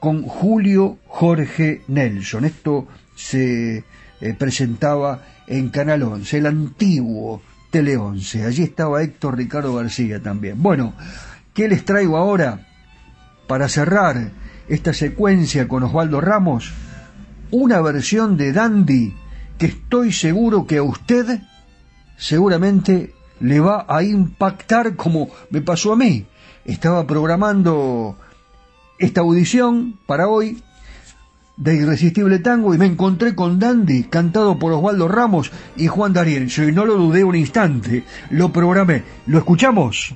con 0.00 0.22
Julio 0.22 0.98
Jorge 1.06 1.82
Nelson. 1.88 2.44
Esto 2.44 2.86
se 3.14 3.84
eh, 4.20 4.34
presentaba 4.38 5.22
en 5.46 5.68
Canal 5.70 6.02
11, 6.02 6.38
el 6.38 6.46
antiguo 6.46 7.42
Tele 7.70 7.96
11. 7.96 8.44
Allí 8.44 8.62
estaba 8.62 9.02
Héctor 9.02 9.36
Ricardo 9.36 9.74
García 9.74 10.22
también. 10.22 10.62
Bueno, 10.62 10.94
¿qué 11.54 11.68
les 11.68 11.84
traigo 11.84 12.16
ahora 12.16 12.66
para 13.46 13.68
cerrar 13.68 14.30
esta 14.68 14.92
secuencia 14.92 15.68
con 15.68 15.82
Osvaldo 15.82 16.20
Ramos? 16.20 16.72
Una 17.50 17.80
versión 17.80 18.36
de 18.36 18.52
Dandy 18.52 19.14
que 19.58 19.66
estoy 19.66 20.12
seguro 20.12 20.66
que 20.66 20.78
a 20.78 20.82
usted 20.82 21.40
seguramente 22.16 23.12
le 23.40 23.60
va 23.60 23.86
a 23.88 24.02
impactar 24.02 24.96
como 24.96 25.28
me 25.50 25.60
pasó 25.60 25.92
a 25.92 25.96
mí. 25.96 26.26
Estaba 26.64 27.06
programando 27.06 28.16
esta 28.98 29.20
audición 29.20 29.98
para 30.06 30.28
hoy 30.28 30.62
de 31.56 31.74
Irresistible 31.74 32.38
Tango 32.38 32.74
y 32.74 32.78
me 32.78 32.86
encontré 32.86 33.34
con 33.34 33.58
Dandy, 33.58 34.04
cantado 34.04 34.58
por 34.58 34.72
Osvaldo 34.72 35.08
Ramos 35.08 35.50
y 35.76 35.86
Juan 35.86 36.12
D'Arienzo, 36.12 36.64
y 36.64 36.72
no 36.72 36.84
lo 36.84 36.96
dudé 36.96 37.24
un 37.24 37.34
instante, 37.36 38.04
lo 38.30 38.52
programé. 38.52 39.02
¿Lo 39.26 39.38
escuchamos? 39.38 40.12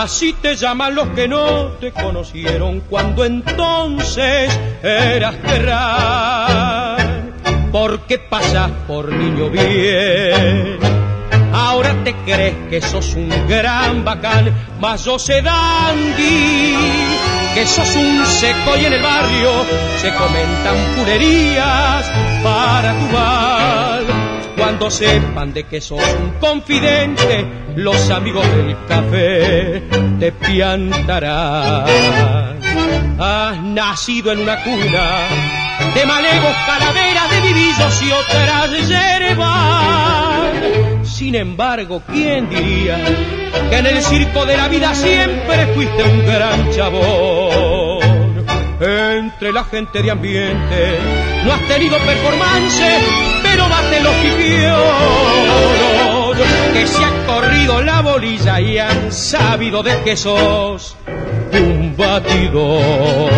Así 0.00 0.32
te 0.32 0.56
llaman 0.56 0.94
los 0.94 1.08
que 1.08 1.28
no 1.28 1.72
te 1.78 1.92
conocieron 1.92 2.80
cuando 2.88 3.22
entonces 3.22 4.58
eras 4.82 5.36
terral. 5.42 7.34
Porque 7.70 8.18
pasas 8.18 8.70
por 8.88 9.12
niño 9.12 9.50
bien. 9.50 10.78
Ahora 11.52 11.94
te 12.02 12.14
crees 12.14 12.54
que 12.70 12.80
sos 12.80 13.12
un 13.12 13.28
gran 13.46 14.02
bacán, 14.02 14.50
mas 14.80 15.04
yo 15.04 15.18
sé 15.18 15.42
dandy, 15.42 16.76
que 17.52 17.66
sos 17.66 17.94
un 17.94 18.24
seco 18.24 18.78
y 18.80 18.86
en 18.86 18.94
el 18.94 19.02
barrio 19.02 19.50
se 20.00 20.14
comentan 20.14 20.76
pulerías 20.96 22.10
para 22.42 22.94
tu 22.94 23.04
mal. 23.12 24.19
Cuando 24.60 24.90
sepan 24.90 25.54
de 25.54 25.64
que 25.64 25.80
sos 25.80 26.02
un 26.20 26.32
confidente, 26.38 27.46
los 27.76 28.10
amigos 28.10 28.46
del 28.54 28.76
café 28.86 29.82
te 30.20 30.32
piantarán. 30.32 31.86
Has 33.18 33.58
nacido 33.62 34.32
en 34.32 34.40
una 34.40 34.62
cuna 34.62 35.28
de 35.94 36.04
malevos, 36.04 36.54
calaveras, 36.66 37.30
de 37.30 37.40
vivillos 37.40 38.02
y 38.02 38.12
otras 38.12 38.70
hierbas. 38.86 40.50
Sin 41.08 41.36
embargo, 41.36 42.02
¿quién 42.06 42.50
diría 42.50 42.98
que 43.70 43.78
en 43.78 43.86
el 43.86 44.02
circo 44.02 44.44
de 44.44 44.58
la 44.58 44.68
vida 44.68 44.94
siempre 44.94 45.68
fuiste 45.68 46.02
un 46.02 46.26
gran 46.26 46.70
chabón? 46.70 48.44
Entre 48.78 49.52
la 49.52 49.64
gente 49.64 50.02
de 50.02 50.10
ambiente 50.10 50.98
no 51.44 51.52
has 51.52 51.60
tenido 51.66 51.96
performance, 51.98 52.82
pero 53.42 53.68
bate 53.68 54.00
los 54.00 54.14
pipiolos 54.16 54.80
que 56.72 56.86
se 56.86 57.04
ha 57.04 57.26
corrido 57.26 57.82
la 57.82 58.00
bolilla 58.00 58.60
y 58.60 58.78
han 58.78 59.12
sabido 59.12 59.82
de 59.82 60.00
que 60.02 60.16
sos 60.16 60.96
un 61.52 61.94
batidor. 61.96 63.30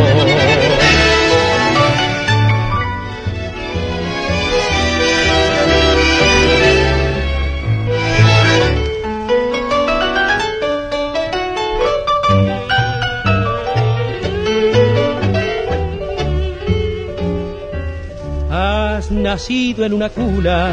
Nacido 19.12 19.85
en 19.85 19.92
una 19.92 20.09
cuna 20.09 20.72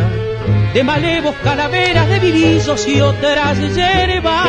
de 0.73 0.83
malevos, 0.83 1.35
calaveras, 1.43 2.07
de 2.07 2.19
vivillos 2.19 2.87
y 2.87 3.01
otras 3.01 3.57
hierbas. 3.57 4.47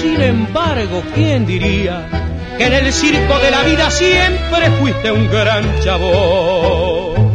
Sin 0.00 0.20
embargo, 0.20 1.02
¿quién 1.14 1.46
diría 1.46 2.06
que 2.58 2.66
en 2.66 2.72
el 2.72 2.92
circo 2.92 3.38
de 3.38 3.50
la 3.50 3.62
vida 3.62 3.90
siempre 3.90 4.70
fuiste 4.78 5.10
un 5.10 5.30
gran 5.30 5.80
chabón? 5.80 7.30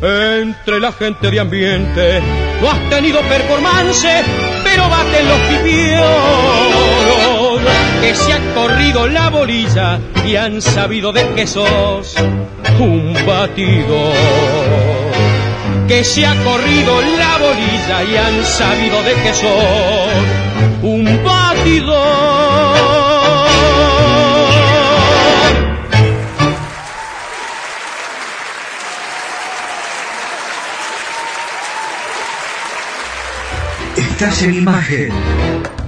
Entre 0.00 0.78
la 0.78 0.92
gente 0.92 1.30
de 1.30 1.40
ambiente 1.40 2.20
no 2.60 2.70
has 2.70 2.90
tenido 2.90 3.20
performance, 3.22 4.06
pero 4.64 4.88
baten 4.88 5.28
los 5.28 5.38
pipiolos 5.40 7.37
que 8.00 8.14
se 8.14 8.32
ha 8.32 8.54
corrido 8.54 9.06
la 9.06 9.30
bolilla 9.30 10.00
y 10.26 10.36
han 10.36 10.60
sabido 10.62 11.12
de 11.12 11.26
que 11.34 11.46
sos 11.46 12.14
un 12.78 13.14
batidor 13.26 14.14
que 15.88 16.04
se 16.04 16.26
ha 16.26 16.34
corrido 16.44 17.00
la 17.00 17.38
bolilla 17.38 18.04
y 18.04 18.16
han 18.16 18.44
sabido 18.44 19.02
de 19.02 19.14
que 19.14 19.32
son 19.32 20.48
un 20.82 21.24
batidor. 21.24 21.98
Estás 33.96 34.42
en 34.42 34.54
imagen. 34.54 35.87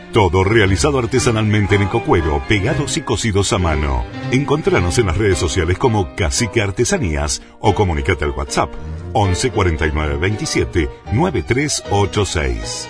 Todo 0.13 0.43
realizado 0.43 0.99
artesanalmente 0.99 1.75
en 1.75 1.83
ecocuero, 1.83 2.43
pegados 2.49 2.97
y 2.97 3.01
cosidos 3.01 3.53
a 3.53 3.57
mano. 3.57 4.03
Encontranos 4.31 4.97
en 4.97 5.05
las 5.05 5.17
redes 5.17 5.37
sociales 5.37 5.77
como 5.77 6.15
Cacique 6.15 6.61
Artesanías 6.61 7.41
o 7.61 7.73
comunicate 7.73 8.25
al 8.25 8.31
WhatsApp 8.31 8.73
11 9.13 9.51
49 9.51 10.17
27 10.17 10.89
9386. 11.13 12.89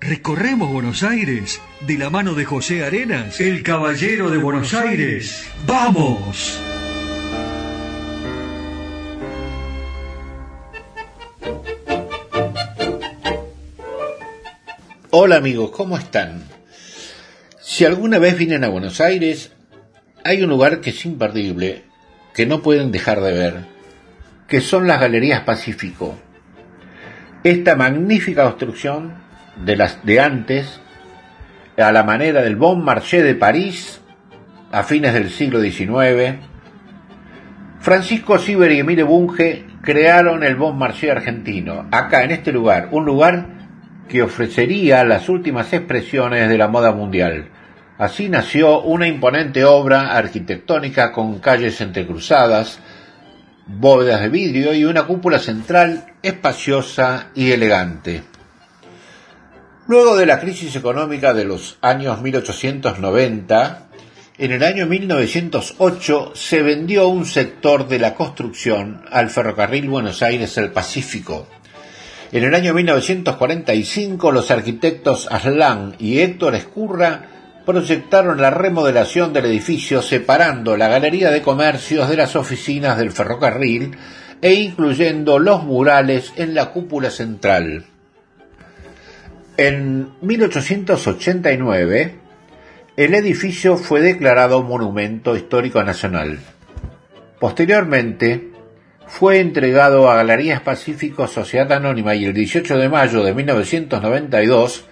recorremos 0.00 0.70
Buenos 0.70 1.02
Aires 1.02 1.60
de 1.86 1.98
la 1.98 2.10
mano 2.10 2.34
de 2.34 2.44
José 2.44 2.84
Arenas, 2.84 3.40
el 3.40 3.62
caballero 3.62 4.30
de 4.30 4.38
Buenos 4.38 4.74
Aires. 4.74 5.48
¡Vamos! 5.66 6.60
Hola 15.10 15.36
amigos, 15.36 15.70
¿cómo 15.70 15.96
están? 15.96 16.42
Si 17.60 17.84
alguna 17.84 18.18
vez 18.18 18.36
vienen 18.36 18.64
a 18.64 18.68
Buenos 18.68 19.00
Aires, 19.00 19.52
hay 20.24 20.42
un 20.42 20.50
lugar 20.50 20.80
que 20.80 20.90
es 20.90 21.04
imperdible, 21.06 21.84
que 22.34 22.46
no 22.46 22.62
pueden 22.62 22.90
dejar 22.90 23.20
de 23.20 23.32
ver, 23.32 23.64
que 24.48 24.60
son 24.60 24.86
las 24.86 25.00
Galerías 25.00 25.42
Pacífico. 25.42 26.18
Esta 27.44 27.76
magnífica 27.76 28.44
construcción 28.44 29.23
de 29.56 29.76
las 29.76 30.04
de 30.04 30.20
antes, 30.20 30.80
a 31.76 31.92
la 31.92 32.02
manera 32.02 32.42
del 32.42 32.56
Bon 32.56 32.84
Marché 32.84 33.22
de 33.22 33.34
París, 33.34 34.00
a 34.70 34.82
fines 34.82 35.14
del 35.14 35.30
siglo 35.30 35.60
XIX, 35.60 36.38
Francisco 37.80 38.38
Ciber 38.38 38.72
y 38.72 38.80
Emile 38.80 39.02
Bunge 39.02 39.66
crearon 39.82 40.42
el 40.42 40.56
Bon 40.56 40.76
Marché 40.76 41.10
argentino, 41.10 41.86
acá 41.90 42.24
en 42.24 42.30
este 42.30 42.52
lugar, 42.52 42.88
un 42.92 43.04
lugar 43.04 43.46
que 44.08 44.22
ofrecería 44.22 45.04
las 45.04 45.28
últimas 45.28 45.72
expresiones 45.72 46.48
de 46.48 46.58
la 46.58 46.68
moda 46.68 46.92
mundial. 46.92 47.48
Así 47.98 48.28
nació 48.28 48.80
una 48.80 49.06
imponente 49.06 49.64
obra 49.64 50.16
arquitectónica 50.16 51.12
con 51.12 51.38
calles 51.38 51.80
entrecruzadas, 51.80 52.80
bóvedas 53.66 54.20
de 54.20 54.28
vidrio 54.28 54.74
y 54.74 54.84
una 54.84 55.04
cúpula 55.04 55.38
central 55.38 56.06
espaciosa 56.22 57.28
y 57.34 57.52
elegante. 57.52 58.22
Luego 59.86 60.16
de 60.16 60.26
la 60.26 60.40
crisis 60.40 60.74
económica 60.76 61.34
de 61.34 61.44
los 61.44 61.78
años 61.80 62.22
1890, 62.22 63.86
en 64.38 64.52
el 64.52 64.64
año 64.64 64.86
1908 64.86 66.32
se 66.34 66.62
vendió 66.62 67.08
un 67.08 67.26
sector 67.26 67.86
de 67.86 67.98
la 67.98 68.14
construcción 68.14 69.02
al 69.10 69.30
ferrocarril 69.30 69.88
Buenos 69.88 70.22
Aires-El 70.22 70.72
Pacífico, 70.72 71.46
en 72.34 72.42
el 72.42 72.52
año 72.56 72.74
1945 72.74 74.32
los 74.32 74.50
arquitectos 74.50 75.28
Aslan 75.30 75.94
y 76.00 76.18
Héctor 76.18 76.56
Escurra 76.56 77.28
proyectaron 77.64 78.40
la 78.40 78.50
remodelación 78.50 79.32
del 79.32 79.44
edificio 79.44 80.02
separando 80.02 80.76
la 80.76 80.88
galería 80.88 81.30
de 81.30 81.42
comercios 81.42 82.08
de 82.08 82.16
las 82.16 82.34
oficinas 82.34 82.98
del 82.98 83.12
ferrocarril 83.12 83.96
e 84.42 84.52
incluyendo 84.52 85.38
los 85.38 85.62
murales 85.62 86.32
en 86.34 86.56
la 86.56 86.70
cúpula 86.70 87.10
central. 87.10 87.84
En 89.56 90.08
1889, 90.20 92.14
el 92.96 93.14
edificio 93.14 93.76
fue 93.76 94.00
declarado 94.00 94.64
Monumento 94.64 95.36
Histórico 95.36 95.84
Nacional. 95.84 96.40
Posteriormente, 97.38 98.50
fue 99.06 99.38
entregado 99.38 100.10
a 100.10 100.16
Galerías 100.16 100.60
Pacífico 100.60 101.28
Sociedad 101.28 101.70
Anónima 101.70 102.16
y 102.16 102.24
el 102.24 102.34
18 102.34 102.78
de 102.78 102.88
mayo 102.88 103.22
de 103.22 103.32
1992 103.32 104.86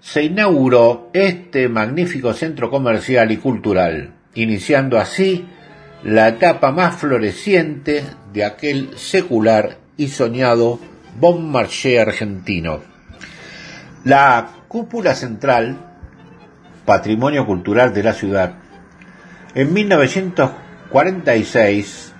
se 0.00 0.24
inauguró 0.24 1.10
este 1.12 1.68
magnífico 1.68 2.32
centro 2.32 2.70
comercial 2.70 3.30
y 3.30 3.36
cultural, 3.36 4.14
iniciando 4.34 4.98
así 4.98 5.46
la 6.02 6.26
etapa 6.26 6.72
más 6.72 6.96
floreciente 6.96 8.02
de 8.32 8.44
aquel 8.44 8.90
secular 8.96 9.76
y 9.96 10.08
soñado 10.08 10.80
Bon 11.20 11.48
Marché 11.52 12.00
argentino. 12.00 12.97
La 14.04 14.48
cúpula 14.68 15.14
central, 15.14 15.76
patrimonio 16.84 17.46
cultural 17.46 17.92
de 17.92 18.02
la 18.02 18.12
ciudad, 18.12 18.54
en 19.54 19.72
1946 19.72 22.14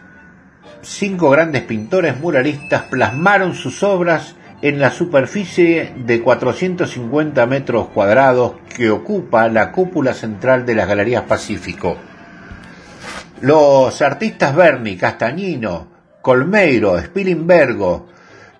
cinco 0.83 1.31
grandes 1.31 1.63
pintores 1.63 2.19
muralistas 2.19 2.83
plasmaron 2.83 3.55
sus 3.55 3.83
obras 3.83 4.37
en 4.63 4.81
la 4.81 4.91
superficie 4.91 5.93
de 5.97 6.21
450 6.21 7.47
metros 7.47 7.89
cuadrados 7.89 8.55
que 8.75 8.91
ocupa 8.91 9.49
la 9.49 9.71
cúpula 9.71 10.15
central 10.15 10.67
de 10.67 10.75
las 10.75 10.89
Galerías 10.89 11.25
Pacífico. 11.25 11.97
Los 13.41 14.03
artistas 14.03 14.57
Berni, 14.57 14.97
Castañino, 14.97 15.87
Colmeiro, 16.23 16.99
Spilimbergo 16.99 18.09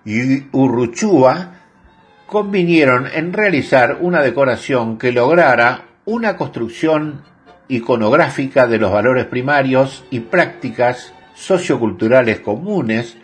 y 0.05 0.47
Urruchúa 0.55 1.58
convinieron 2.29 3.07
en 3.13 3.33
realizar 3.33 3.97
una 4.01 4.21
decoración 4.21 4.97
que 4.97 5.11
lograra 5.11 5.85
una 6.05 6.37
construcción 6.37 7.23
iconográfica 7.67 8.67
de 8.67 8.77
los 8.77 8.91
valores 8.91 9.25
primarios 9.25 10.03
y 10.09 10.21
prácticas 10.21 11.13
socioculturales 11.33 12.39
comunes 12.39 13.17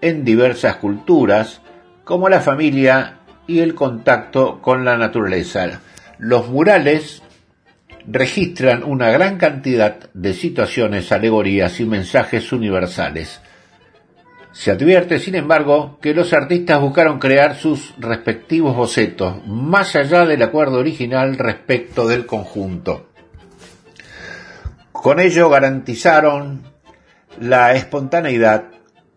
en 0.00 0.24
diversas 0.24 0.76
culturas, 0.76 1.60
como 2.04 2.28
la 2.28 2.40
familia 2.40 3.18
y 3.46 3.60
el 3.60 3.74
contacto 3.74 4.60
con 4.62 4.84
la 4.84 4.96
naturaleza. 4.96 5.80
Los 6.18 6.48
murales 6.48 7.22
registran 8.06 8.82
una 8.82 9.10
gran 9.10 9.36
cantidad 9.36 10.10
de 10.14 10.32
situaciones, 10.32 11.12
alegorías 11.12 11.80
y 11.80 11.84
mensajes 11.84 12.52
universales. 12.52 13.40
Se 14.52 14.70
advierte, 14.70 15.18
sin 15.18 15.34
embargo, 15.34 15.98
que 16.00 16.14
los 16.14 16.32
artistas 16.32 16.80
buscaron 16.80 17.18
crear 17.18 17.56
sus 17.56 17.94
respectivos 17.98 18.74
bocetos, 18.74 19.46
más 19.46 19.94
allá 19.94 20.24
del 20.24 20.42
acuerdo 20.42 20.78
original 20.78 21.36
respecto 21.36 22.08
del 22.08 22.26
conjunto. 22.26 23.08
Con 24.90 25.20
ello 25.20 25.48
garantizaron 25.48 26.62
la 27.38 27.74
espontaneidad 27.74 28.64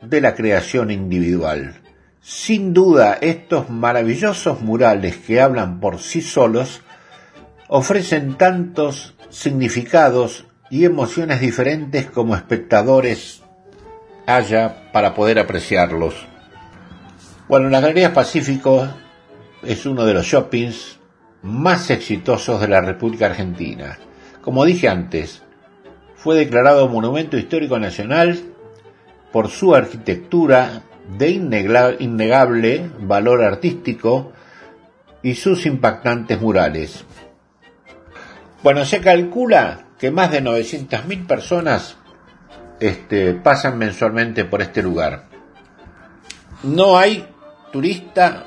de 0.02 0.22
la 0.22 0.36
creación 0.36 0.92
individual. 0.92 1.82
Sin 2.22 2.74
duda, 2.74 3.18
estos 3.20 3.70
maravillosos 3.70 4.62
murales 4.62 5.18
que 5.18 5.42
hablan 5.42 5.80
por 5.80 6.00
sí 6.00 6.22
solos 6.22 6.84
ofrecen 7.68 8.36
tantos 8.38 9.16
significados 9.30 10.46
y 10.70 10.86
emociones 10.86 11.42
diferentes 11.42 12.06
como 12.10 12.36
espectadores 12.36 13.41
haya 14.26 14.91
para 14.91 15.13
poder 15.13 15.39
apreciarlos. 15.39 16.28
Bueno, 17.47 17.69
la 17.69 17.82
Galería 17.82 18.13
Pacífico 18.13 18.88
es 19.63 19.86
uno 19.86 20.05
de 20.05 20.13
los 20.13 20.26
shoppings 20.26 20.99
más 21.43 21.89
exitosos 21.89 22.61
de 22.61 22.67
la 22.67 22.82
República 22.82 23.26
Argentina. 23.28 23.97
Como 24.41 24.65
dije 24.65 24.88
antes, 24.89 25.43
fue 26.15 26.36
declarado 26.36 26.88
Monumento 26.88 27.38
Histórico 27.38 27.80
Nacional 27.80 28.39
por 29.32 29.49
su 29.49 29.76
arquitectura 29.76 30.84
de 31.17 31.32
innegable 31.99 32.89
valor 32.99 33.43
artístico 33.43 34.32
y 35.24 35.36
sus 35.36 35.65
impactantes 35.65 36.39
murales. 36.39 37.05
Bueno, 38.63 38.86
se 38.86 39.01
calcula 39.01 39.88
que 39.97 40.11
más 40.11 40.32
de 40.32 40.43
900.000 40.43 41.28
personas 41.28 41.97
este, 42.82 43.34
pasan 43.34 43.78
mensualmente 43.78 44.44
por 44.44 44.62
este 44.62 44.84
lugar. 44.84 45.30
No 46.64 46.98
hay 46.98 47.26
turista 47.72 48.46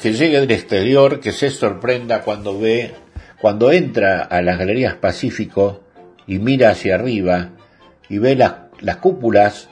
que 0.00 0.12
llegue 0.12 0.40
del 0.40 0.50
exterior 0.52 1.18
que 1.18 1.32
se 1.32 1.50
sorprenda 1.50 2.20
cuando 2.20 2.58
ve, 2.58 2.94
cuando 3.40 3.72
entra 3.72 4.22
a 4.22 4.40
las 4.42 4.58
galerías 4.58 4.94
Pacífico 4.94 5.82
y 6.26 6.38
mira 6.38 6.70
hacia 6.70 6.94
arriba 6.94 7.50
y 8.08 8.18
ve 8.18 8.36
las, 8.36 8.54
las 8.80 8.98
cúpulas, 8.98 9.68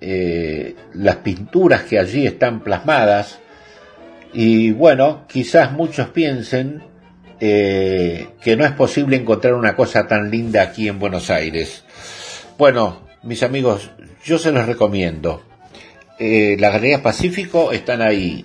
eh, 0.00 0.74
las 0.94 1.16
pinturas 1.16 1.82
que 1.82 1.98
allí 1.98 2.26
están 2.26 2.62
plasmadas, 2.62 3.40
y 4.32 4.72
bueno, 4.72 5.24
quizás 5.28 5.72
muchos 5.72 6.08
piensen 6.08 6.82
eh, 7.40 8.28
que 8.40 8.56
no 8.56 8.64
es 8.64 8.72
posible 8.72 9.16
encontrar 9.16 9.54
una 9.54 9.76
cosa 9.76 10.06
tan 10.06 10.30
linda 10.30 10.62
aquí 10.62 10.88
en 10.88 10.98
Buenos 10.98 11.28
Aires. 11.28 11.84
Bueno, 12.56 13.01
mis 13.22 13.42
amigos, 13.42 13.90
yo 14.24 14.38
se 14.38 14.52
los 14.52 14.66
recomiendo. 14.66 15.42
Eh, 16.18 16.56
las 16.58 16.72
Galerías 16.72 17.00
Pacífico 17.00 17.72
están 17.72 18.02
ahí 18.02 18.44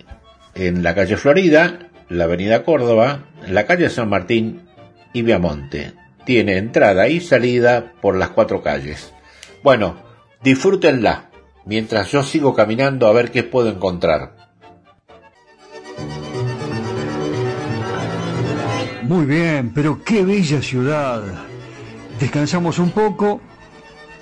en 0.55 0.83
la 0.83 0.95
calle 0.95 1.17
Florida, 1.17 1.89
la 2.09 2.25
avenida 2.25 2.63
Córdoba, 2.63 3.25
la 3.47 3.65
calle 3.65 3.89
San 3.89 4.09
Martín 4.09 4.67
y 5.13 5.21
Viamonte. 5.21 5.93
Tiene 6.25 6.57
entrada 6.57 7.07
y 7.07 7.19
salida 7.19 7.93
por 8.01 8.17
las 8.17 8.29
cuatro 8.29 8.61
calles. 8.61 9.13
Bueno, 9.63 9.97
disfrútenla 10.43 11.29
mientras 11.65 12.11
yo 12.11 12.23
sigo 12.23 12.53
caminando 12.53 13.07
a 13.07 13.13
ver 13.13 13.31
qué 13.31 13.43
puedo 13.43 13.69
encontrar. 13.69 14.35
Muy 19.03 19.25
bien, 19.25 19.71
pero 19.73 20.03
qué 20.03 20.23
bella 20.23 20.61
ciudad. 20.61 21.23
Descansamos 22.19 22.77
un 22.79 22.91
poco 22.91 23.39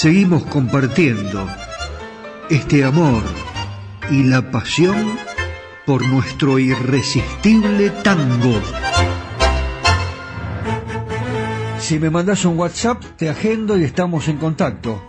Seguimos 0.00 0.44
compartiendo 0.44 1.46
este 2.48 2.84
amor 2.84 3.22
y 4.10 4.22
la 4.22 4.50
pasión 4.50 5.18
por 5.84 6.02
nuestro 6.06 6.58
irresistible 6.58 7.90
tango. 8.02 8.62
Si 11.78 11.98
me 11.98 12.08
mandas 12.08 12.46
un 12.46 12.58
WhatsApp, 12.58 13.04
te 13.18 13.28
agendo 13.28 13.76
y 13.76 13.84
estamos 13.84 14.26
en 14.28 14.38
contacto. 14.38 15.02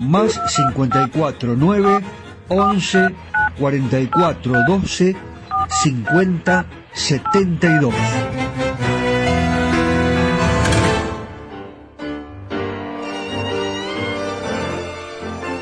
Más 0.00 0.40
54 0.48 1.54
9 1.56 2.00
11 2.48 3.14
44 3.60 4.54
12 4.66 5.16
50 5.84 6.66
72. 6.92 7.94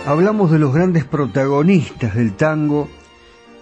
Hablamos 0.06 0.50
de 0.50 0.58
los 0.58 0.74
grandes 0.74 1.04
protagonistas 1.04 2.14
del 2.14 2.34
tango, 2.34 2.90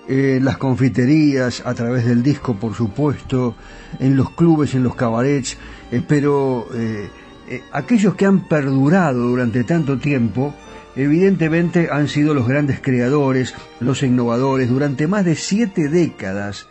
en 0.09 0.45
las 0.45 0.57
confiterías, 0.57 1.63
a 1.65 1.73
través 1.73 2.05
del 2.05 2.25
disco, 2.25 2.57
por 2.57 2.75
supuesto, 2.75 3.55
en 4.01 4.17
los 4.17 4.31
clubes, 4.31 4.75
en 4.75 4.83
los 4.83 4.97
cabarets, 4.97 5.57
eh, 5.93 6.03
pero 6.07 6.67
eh, 6.75 7.09
eh, 7.49 7.63
aquellos 7.71 8.17
que 8.17 8.27
han 8.27 8.49
perdurado 8.49 9.21
durante 9.21 9.63
tanto 9.63 9.99
tiempo, 9.99 10.53
evidentemente 10.97 11.91
han 11.93 12.09
sido 12.09 12.35
los 12.35 12.49
grandes 12.49 12.81
creadores, 12.81 13.55
los 13.79 14.03
innovadores. 14.03 14.69
Durante 14.69 15.07
más 15.07 15.25
de 15.25 15.37
siete 15.37 15.89
décadas, 15.89 16.67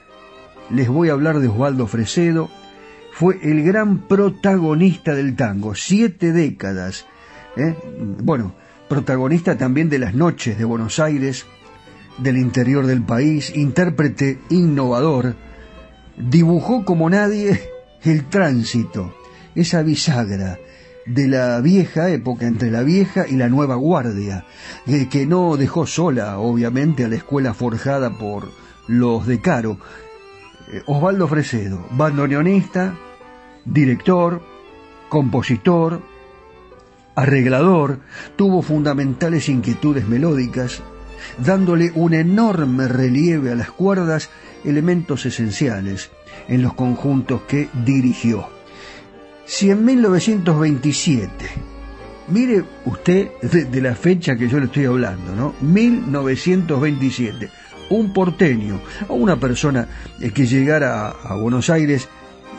les 0.69 0.89
voy 0.89 1.07
a 1.07 1.13
hablar 1.13 1.39
de 1.39 1.47
Osvaldo 1.47 1.87
Fresedo, 1.87 2.49
fue 3.13 3.39
el 3.41 3.63
gran 3.63 3.99
protagonista 3.99 5.15
del 5.15 5.37
tango, 5.37 5.75
siete 5.75 6.33
décadas. 6.33 7.05
Bueno, 8.21 8.53
protagonista 8.91 9.57
también 9.57 9.87
de 9.87 9.99
las 9.99 10.13
noches 10.13 10.57
de 10.57 10.65
Buenos 10.65 10.99
Aires, 10.99 11.45
del 12.17 12.35
interior 12.35 12.85
del 12.85 13.01
país, 13.01 13.55
intérprete 13.55 14.39
innovador, 14.49 15.37
dibujó 16.17 16.83
como 16.83 17.09
nadie 17.09 17.69
el 18.03 18.25
tránsito, 18.27 19.15
esa 19.55 19.81
bisagra 19.81 20.59
de 21.05 21.29
la 21.29 21.61
vieja 21.61 22.09
época 22.09 22.45
entre 22.45 22.69
la 22.69 22.83
vieja 22.83 23.25
y 23.29 23.37
la 23.37 23.47
nueva 23.47 23.75
guardia, 23.75 24.43
que 25.09 25.25
no 25.25 25.55
dejó 25.55 25.87
sola, 25.87 26.37
obviamente, 26.39 27.05
a 27.05 27.07
la 27.07 27.15
escuela 27.15 27.53
forjada 27.53 28.17
por 28.17 28.51
los 28.89 29.25
de 29.25 29.39
Caro. 29.39 29.77
Eh, 30.69 30.81
Osvaldo 30.85 31.29
Fresedo, 31.29 31.87
bandoneonista, 31.91 32.93
director, 33.63 34.41
compositor, 35.07 36.10
arreglador, 37.15 37.99
tuvo 38.35 38.61
fundamentales 38.61 39.49
inquietudes 39.49 40.07
melódicas, 40.07 40.81
dándole 41.37 41.91
un 41.95 42.13
enorme 42.13 42.87
relieve 42.87 43.51
a 43.51 43.55
las 43.55 43.71
cuerdas, 43.71 44.29
elementos 44.63 45.25
esenciales 45.25 46.11
en 46.47 46.61
los 46.61 46.73
conjuntos 46.73 47.41
que 47.43 47.69
dirigió. 47.85 48.47
Si 49.45 49.69
en 49.69 49.83
1927, 49.83 51.31
mire 52.29 52.63
usted 52.85 53.31
de, 53.41 53.81
la 53.81 53.95
fecha 53.95 54.35
que 54.35 54.47
yo 54.47 54.59
le 54.59 54.65
estoy 54.65 54.85
hablando, 54.85 55.35
¿no? 55.35 55.53
1927, 55.61 57.49
un 57.89 58.13
porteño 58.13 58.79
o 59.07 59.15
una 59.15 59.37
persona 59.37 59.87
eh, 60.19 60.31
que 60.31 60.45
llegara 60.45 61.09
a, 61.09 61.35
Buenos 61.35 61.69
Aires 61.69 62.07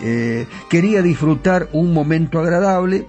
eh, 0.02 0.46
quería 0.68 1.00
disfrutar 1.02 1.68
un 1.72 1.94
momento 1.94 2.40
agradable, 2.40 3.06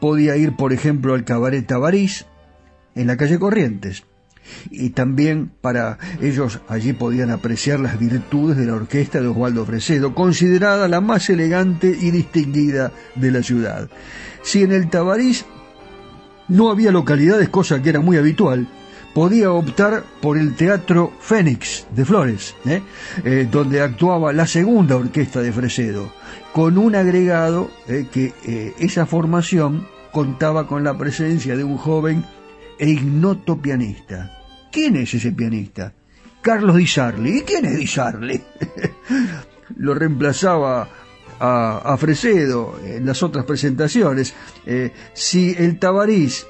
podía 0.00 0.36
ir, 0.36 0.56
por 0.56 0.72
ejemplo, 0.72 1.14
al 1.14 1.24
Cabaret 1.24 1.66
Tabarís, 1.66 2.26
en 2.94 3.06
la 3.06 3.16
calle 3.16 3.38
Corrientes. 3.38 4.04
Y 4.70 4.90
también 4.90 5.52
para 5.60 5.98
ellos 6.20 6.60
allí 6.66 6.92
podían 6.92 7.30
apreciar 7.30 7.78
las 7.78 7.98
virtudes 7.98 8.56
de 8.56 8.66
la 8.66 8.74
orquesta 8.74 9.20
de 9.20 9.28
Osvaldo 9.28 9.64
Fresedo, 9.64 10.14
considerada 10.14 10.88
la 10.88 11.00
más 11.00 11.30
elegante 11.30 11.96
y 12.00 12.10
distinguida 12.10 12.90
de 13.14 13.30
la 13.30 13.42
ciudad. 13.42 13.88
Si 14.42 14.62
en 14.62 14.72
el 14.72 14.88
Tabarís 14.88 15.44
no 16.48 16.70
había 16.70 16.90
localidades, 16.90 17.48
cosa 17.48 17.80
que 17.80 17.90
era 17.90 18.00
muy 18.00 18.16
habitual, 18.16 18.66
podía 19.14 19.52
optar 19.52 20.04
por 20.20 20.38
el 20.38 20.54
Teatro 20.54 21.12
Fénix 21.20 21.86
de 21.94 22.04
Flores, 22.04 22.54
¿eh? 22.64 22.82
Eh, 23.24 23.48
donde 23.50 23.82
actuaba 23.82 24.32
la 24.32 24.46
segunda 24.46 24.96
orquesta 24.96 25.40
de 25.42 25.52
Fresedo 25.52 26.19
con 26.52 26.78
un 26.78 26.94
agregado 26.94 27.70
eh, 27.86 28.06
que 28.10 28.32
eh, 28.44 28.74
esa 28.78 29.06
formación 29.06 29.86
contaba 30.12 30.66
con 30.66 30.84
la 30.84 30.96
presencia 30.96 31.56
de 31.56 31.64
un 31.64 31.76
joven 31.76 32.24
e 32.78 32.88
ignoto 32.88 33.60
pianista. 33.60 34.38
¿Quién 34.72 34.96
es 34.96 35.14
ese 35.14 35.32
pianista? 35.32 35.92
Carlos 36.42 36.76
Di 36.76 36.86
Sarli. 36.86 37.38
¿Y 37.38 37.42
quién 37.42 37.66
es 37.66 37.76
Di 37.76 37.86
Sarli? 37.86 38.42
Lo 39.76 39.94
reemplazaba 39.94 40.88
a, 41.38 41.96
Fresedo 41.98 42.78
en 42.84 43.06
las 43.06 43.22
otras 43.22 43.44
presentaciones. 43.44 44.34
Eh, 44.66 44.92
si 45.14 45.54
el 45.56 45.78
Tabarís 45.78 46.46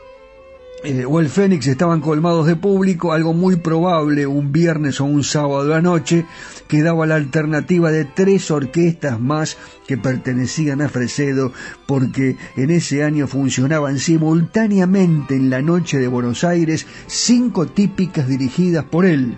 eh, 0.83 1.05
o 1.05 1.21
el 1.21 1.29
Fénix 1.29 1.67
estaban 1.67 2.01
colmados 2.01 2.47
de 2.47 2.57
público, 2.57 3.13
algo 3.13 3.35
muy 3.35 3.57
probable 3.57 4.27
un 4.27 4.51
viernes 4.51 5.01
o 5.01 5.05
un 5.05 5.25
sábado 5.25 5.65
de 5.65 5.71
la 5.71 5.83
noche, 5.83 6.25
que 6.69 6.83
daba 6.83 7.07
la 7.07 7.17
alternativa 7.17 7.91
de 7.91 8.07
tres 8.07 8.51
orquestas 8.51 9.21
más 9.21 9.59
que 9.87 9.99
pertenecían 9.99 10.81
a 10.81 10.89
Fresedo, 10.89 11.53
porque 11.87 12.37
en 12.57 12.71
ese 12.71 13.05
año 13.05 13.27
funcionaban 13.27 13.99
simultáneamente 13.99 15.35
en 15.37 15.51
la 15.51 15.61
noche 15.61 15.99
de 15.99 16.09
Buenos 16.09 16.45
Aires 16.45 16.87
cinco 17.07 17.67
típicas 17.67 18.27
dirigidas 18.27 18.85
por 18.85 19.05
él. 19.05 19.37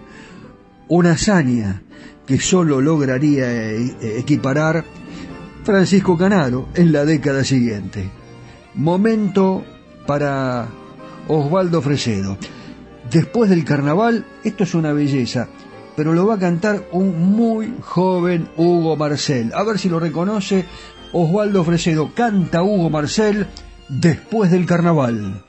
Una 0.89 1.13
hazaña 1.13 1.83
que 2.27 2.39
solo 2.39 2.81
lograría 2.81 3.51
eh, 3.51 4.19
equiparar 4.19 4.85
Francisco 5.65 6.17
Canaro 6.17 6.69
en 6.75 6.93
la 6.93 7.05
década 7.05 7.43
siguiente. 7.43 8.11
Momento 8.75 9.65
para 10.07 10.69
Osvaldo 11.29 11.83
Fresedo. 11.83 12.37
Después 13.11 13.51
del 13.51 13.65
carnaval, 13.65 14.25
esto 14.45 14.65
es 14.65 14.75
una 14.75 14.93
belleza, 14.93 15.49
pero 15.97 16.15
lo 16.15 16.27
va 16.27 16.35
a 16.35 16.39
cantar 16.39 16.89
un 16.93 17.35
muy 17.35 17.75
joven 17.81 18.49
Hugo 18.57 18.97
Marcel. 18.97 19.53
A 19.55 19.63
ver 19.65 19.79
si 19.79 19.89
lo 19.89 20.01
reconoce. 20.01 20.65
Osvaldo 21.13 21.63
Fresedo 21.63 22.13
canta 22.15 22.63
Hugo 22.63 22.89
Marcel 22.89 23.47
después 23.89 24.51
del 24.51 24.65
carnaval. 24.65 25.43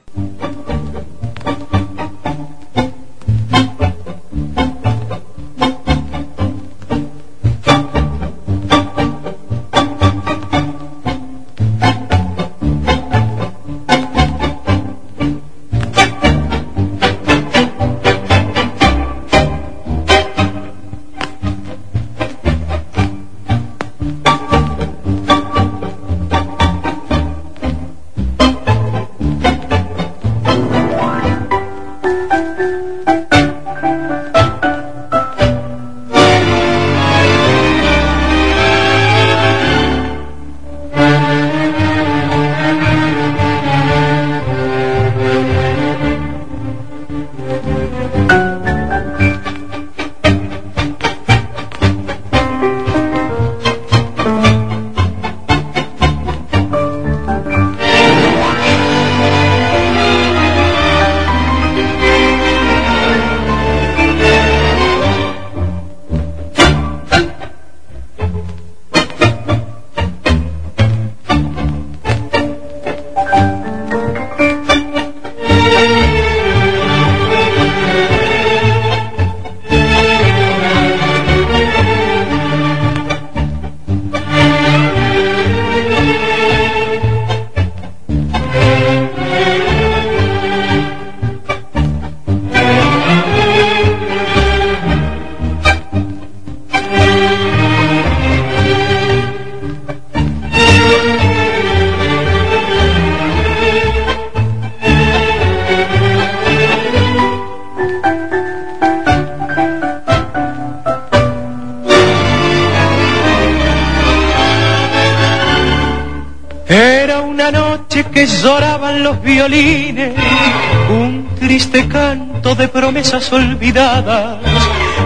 Olvidadas, 123.34 124.38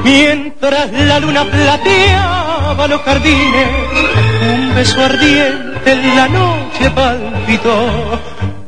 mientras 0.03 0.91
la 0.91 1.19
luna 1.19 1.43
plateaba 1.45 2.87
los 2.87 3.01
jardines, 3.01 3.67
un 4.41 4.75
beso 4.75 5.03
ardiente 5.03 5.91
en 5.91 6.15
la 6.15 6.27
noche 6.27 6.91
palpitó, 6.93 8.19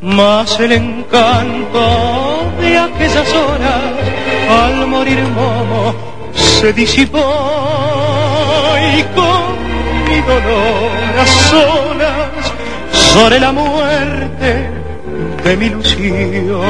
más 0.02 0.60
el 0.60 0.72
encanto 0.72 2.52
de 2.60 2.78
aquellas 2.78 3.34
horas, 3.34 3.82
al 4.50 4.88
morir 4.88 5.22
Momo, 5.36 5.94
se 6.34 6.74
disipó 6.74 7.20
y 8.98 9.04
con 9.16 9.60
mi 10.08 10.22
dolor 10.22 11.20
a 11.20 11.26
solas 11.26 12.54
sobre 12.92 13.40
la 13.40 13.52
muerte 13.52 14.72
de 15.44 15.58
mi 15.58 15.66
ilusión. 15.68 16.62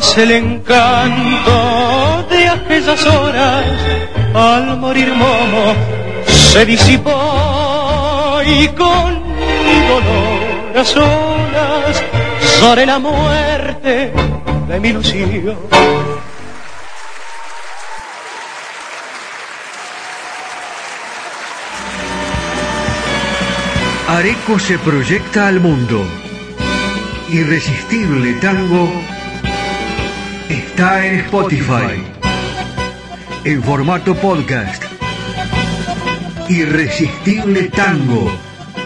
Más 0.00 0.16
el 0.16 0.30
encanto 0.30 2.26
de 2.30 2.48
aquellas 2.48 3.04
horas 3.04 3.66
al 4.34 4.78
morir 4.78 5.12
Momo 5.14 5.74
se 6.26 6.64
disipó 6.64 8.40
y 8.46 8.66
con 8.68 9.22
mi 9.36 9.86
dolor 9.88 10.86
solas 10.86 12.02
sobre 12.58 12.86
la 12.86 12.98
muerte 12.98 14.10
de 14.68 14.80
mi 14.80 14.88
ilusión. 14.88 15.58
Areco 24.08 24.58
se 24.58 24.78
proyecta 24.78 25.48
al 25.48 25.60
mundo. 25.60 26.02
Irresistible 27.28 28.32
Tango 28.40 28.90
está 30.80 31.06
en 31.06 31.20
Spotify. 31.26 32.02
En 33.44 33.62
formato 33.62 34.14
podcast. 34.14 34.82
Irresistible 36.48 37.64
Tango. 37.64 38.30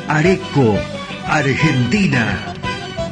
Areco 0.08 0.76
Argentina 1.24 2.52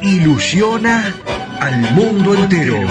ilusiona 0.01 1.15
al 1.61 1.93
mundo 1.93 2.35
entero. 2.35 2.81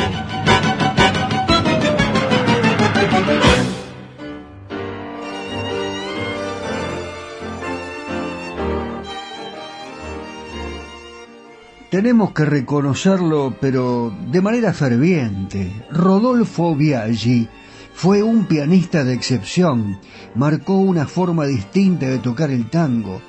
Tenemos 11.93 12.33
que 12.33 12.47
reconocerlo, 12.47 13.55
pero 13.61 14.17
de 14.31 14.41
manera 14.41 14.73
ferviente. 14.73 15.71
Rodolfo 15.91 16.75
Biaggi 16.75 17.47
fue 17.93 18.23
un 18.23 18.47
pianista 18.47 19.05
de 19.05 19.13
excepción, 19.13 19.99
marcó 20.35 20.79
una 20.79 21.07
forma 21.07 21.45
distinta 21.45 22.07
de 22.07 22.19
tocar 22.19 22.51
el 22.51 22.71
tango 22.71 23.21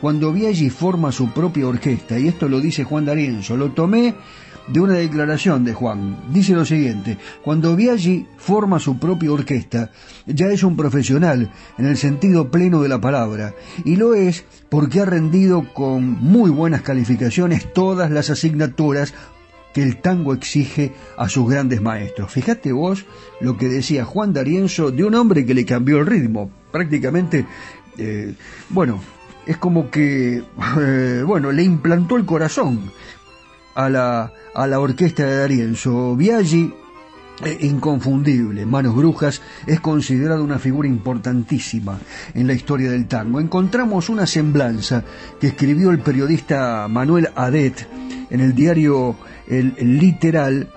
cuando 0.00 0.32
Biaggi 0.32 0.70
forma 0.70 1.10
su 1.10 1.30
propia 1.30 1.66
orquesta, 1.66 2.16
y 2.16 2.28
esto 2.28 2.48
lo 2.48 2.60
dice 2.60 2.84
Juan 2.84 3.06
D'Arienzo, 3.06 3.56
lo 3.56 3.70
tomé 3.70 4.14
de 4.68 4.80
una 4.80 4.94
declaración 4.94 5.64
de 5.64 5.74
Juan. 5.74 6.16
Dice 6.32 6.52
lo 6.52 6.64
siguiente, 6.64 7.18
cuando 7.42 7.76
Biaggi 7.76 8.26
forma 8.36 8.78
su 8.78 8.98
propia 8.98 9.32
orquesta, 9.32 9.90
ya 10.26 10.46
es 10.46 10.62
un 10.62 10.76
profesional 10.76 11.50
en 11.78 11.86
el 11.86 11.96
sentido 11.96 12.50
pleno 12.50 12.82
de 12.82 12.88
la 12.88 13.00
palabra, 13.00 13.54
y 13.84 13.96
lo 13.96 14.14
es 14.14 14.44
porque 14.68 15.00
ha 15.00 15.04
rendido 15.04 15.72
con 15.74 16.04
muy 16.04 16.50
buenas 16.50 16.82
calificaciones 16.82 17.72
todas 17.72 18.10
las 18.10 18.30
asignaturas 18.30 19.14
que 19.72 19.82
el 19.82 20.00
tango 20.00 20.34
exige 20.34 20.92
a 21.16 21.28
sus 21.28 21.48
grandes 21.48 21.80
maestros. 21.80 22.30
Fíjate 22.30 22.72
vos 22.72 23.06
lo 23.40 23.56
que 23.56 23.68
decía 23.68 24.04
Juan 24.04 24.32
D'Arienzo 24.32 24.90
de 24.90 25.04
un 25.04 25.14
hombre 25.14 25.46
que 25.46 25.54
le 25.54 25.64
cambió 25.64 25.98
el 25.98 26.06
ritmo. 26.06 26.50
Prácticamente, 26.70 27.46
eh, 27.96 28.34
bueno, 28.68 29.00
es 29.46 29.56
como 29.56 29.90
que, 29.90 30.42
eh, 30.78 31.22
bueno, 31.26 31.52
le 31.52 31.62
implantó 31.62 32.16
el 32.16 32.24
corazón 32.24 32.90
a 33.74 33.88
la, 33.88 34.32
a 34.54 34.66
la 34.66 34.80
orquesta 34.80 35.24
de 35.24 35.36
D'Arienzo. 35.36 36.16
Biaggi, 36.16 36.72
eh, 37.44 37.58
inconfundible, 37.62 38.66
Manos 38.66 38.94
Brujas, 38.94 39.42
es 39.66 39.80
considerado 39.80 40.44
una 40.44 40.58
figura 40.58 40.86
importantísima 40.86 41.98
en 42.34 42.46
la 42.46 42.52
historia 42.52 42.90
del 42.90 43.06
tango. 43.06 43.40
Encontramos 43.40 44.08
una 44.08 44.26
semblanza 44.26 45.02
que 45.40 45.48
escribió 45.48 45.90
el 45.90 46.00
periodista 46.00 46.86
Manuel 46.88 47.30
Adet 47.34 47.88
en 48.30 48.40
el 48.40 48.54
diario 48.54 49.16
el, 49.48 49.74
Literal 49.98 50.68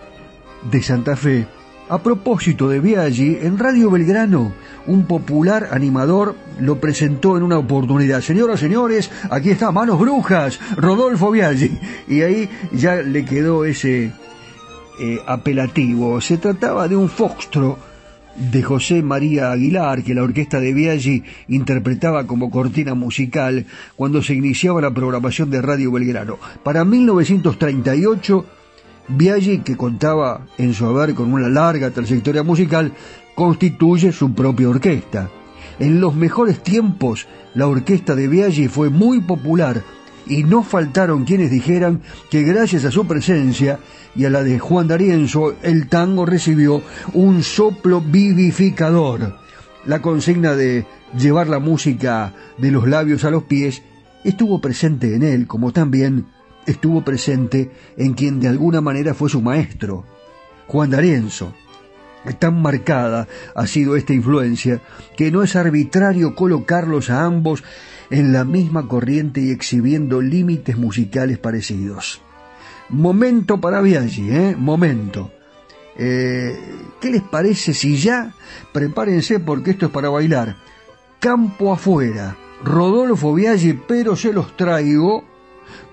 de 0.72 0.82
Santa 0.82 1.16
Fe. 1.16 1.48
A 1.88 2.00
propósito 2.00 2.68
de 2.68 2.80
Biaggi, 2.80 3.38
en 3.42 3.60
Radio 3.60 3.92
Belgrano, 3.92 4.54
un 4.88 5.06
popular 5.06 5.70
animador 5.72 6.36
lo 6.60 6.80
presentó 6.80 7.38
en 7.38 7.44
una 7.44 7.60
oportunidad. 7.60 8.22
Señoras, 8.22 8.60
señores, 8.60 9.12
aquí 9.30 9.52
está 9.52 9.72
Manos 9.72 10.00
Brujas, 10.00 10.60
Rodolfo 10.78 11.30
Biaggi. 11.30 11.78
Y 12.08 12.22
ahí 12.22 12.50
ya 12.72 12.96
le 12.96 13.24
quedó 13.24 13.66
ese 13.66 14.12
eh, 15.00 15.20
apelativo. 15.28 16.20
Se 16.22 16.40
trataba 16.40 16.88
de 16.88 16.96
un 16.96 17.08
foxtro 17.08 17.78
de 18.36 18.64
José 18.64 19.04
María 19.04 19.52
Aguilar, 19.52 20.04
que 20.04 20.16
la 20.16 20.24
orquesta 20.24 20.60
de 20.60 20.74
Biaggi 20.74 21.24
interpretaba 21.50 22.26
como 22.26 22.50
cortina 22.50 22.96
musical 22.96 23.66
cuando 23.96 24.24
se 24.24 24.34
iniciaba 24.34 24.82
la 24.82 24.92
programación 24.92 25.52
de 25.52 25.62
Radio 25.62 25.92
Belgrano. 25.92 26.40
Para 26.64 26.84
1938, 26.84 28.46
Biaggi, 29.08 29.60
que 29.60 29.78
contaba 29.78 30.48
en 30.58 30.74
su 30.74 30.86
haber 30.86 31.14
con 31.14 31.34
una 31.34 31.48
larga 31.48 31.92
trayectoria 31.92 32.44
musical, 32.44 32.92
constituye 33.36 34.12
su 34.12 34.34
propia 34.34 34.70
orquesta. 34.70 35.30
En 35.80 36.00
los 36.00 36.16
mejores 36.16 36.64
tiempos, 36.64 37.28
la 37.54 37.68
orquesta 37.68 38.16
de 38.16 38.28
Biaggi 38.28 38.68
fue 38.68 38.90
muy 38.90 39.20
popular 39.22 39.84
y 40.28 40.44
no 40.44 40.64
faltaron 40.64 41.26
quienes 41.26 41.52
dijeran 41.52 42.02
que 42.30 42.44
gracias 42.44 42.86
a 42.86 42.92
su 42.92 43.06
presencia 43.06 43.80
y 44.16 44.26
a 44.26 44.30
la 44.30 44.44
de 44.44 44.58
Juan 44.58 44.88
D'Arienzo, 44.88 45.56
el 45.62 45.88
tango 45.88 46.26
recibió 46.26 46.82
un 47.14 47.44
soplo 47.44 48.02
vivificador. 48.02 49.38
La 49.86 50.02
consigna 50.02 50.56
de 50.56 50.86
llevar 51.18 51.48
la 51.48 51.60
música 51.60 52.34
de 52.58 52.72
los 52.72 52.88
labios 52.88 53.24
a 53.24 53.30
los 53.30 53.44
pies 53.44 53.84
estuvo 54.24 54.60
presente 54.60 55.16
en 55.16 55.24
él, 55.24 55.48
como 55.48 55.72
también 55.72 56.26
estuvo 56.66 57.04
presente 57.04 57.72
en 57.98 58.14
quien 58.14 58.40
de 58.40 58.48
alguna 58.48 58.82
manera 58.82 59.14
fue 59.14 59.30
su 59.30 59.42
maestro, 59.42 60.06
Juan 60.68 60.90
D'Arienzo. 60.90 61.54
Tan 62.40 62.60
marcada 62.60 63.28
ha 63.54 63.68
sido 63.68 63.96
esta 63.96 64.14
influencia 64.14 64.82
que 65.16 65.32
no 65.32 65.44
es 65.44 65.56
arbitrario 65.56 66.34
colocarlos 66.34 67.12
a 67.12 67.24
ambos 67.24 67.64
en 68.10 68.34
la 68.34 68.44
misma 68.44 68.88
corriente 68.88 69.42
y 69.42 69.52
exhibiendo 69.52 70.22
límites 70.22 70.78
musicales 70.78 71.38
parecidos. 71.38 72.22
Momento 72.90 73.60
para 73.60 73.82
Biaggi, 73.82 74.30
¿eh? 74.32 74.56
Momento. 74.58 75.32
Eh, 75.98 76.58
¿Qué 77.00 77.10
les 77.12 77.22
parece 77.22 77.74
si 77.74 77.96
ya 77.98 78.34
prepárense 78.74 79.40
porque 79.40 79.72
esto 79.72 79.86
es 79.86 79.92
para 79.92 80.10
bailar? 80.10 80.56
Campo 81.20 81.72
afuera, 81.72 82.36
Rodolfo 82.64 83.34
Biaggi, 83.34 83.74
pero 83.74 84.16
se 84.16 84.34
los 84.34 84.56
traigo 84.58 85.35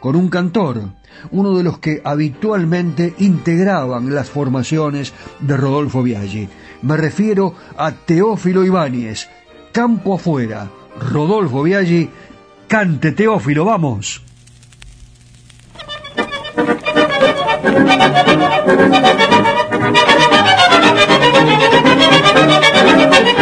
con 0.01 0.17
un 0.17 0.29
cantor, 0.29 0.83
uno 1.31 1.57
de 1.57 1.63
los 1.63 1.79
que 1.79 2.01
habitualmente 2.05 3.15
integraban 3.19 4.15
las 4.15 4.31
formaciones 4.31 5.13
de 5.41 5.57
Rodolfo 5.57 6.03
Biaggi. 6.03 6.49
Me 6.83 6.97
refiero 6.97 7.55
a 7.77 7.93
Teófilo 7.93 8.65
Ibáñez. 8.65 9.29
Campo 9.73 10.15
afuera, 10.15 10.69
Rodolfo 11.01 11.63
Biaggi, 11.63 12.11
cante 12.69 13.13
Teófilo, 13.13 13.65
vamos. 13.65 14.23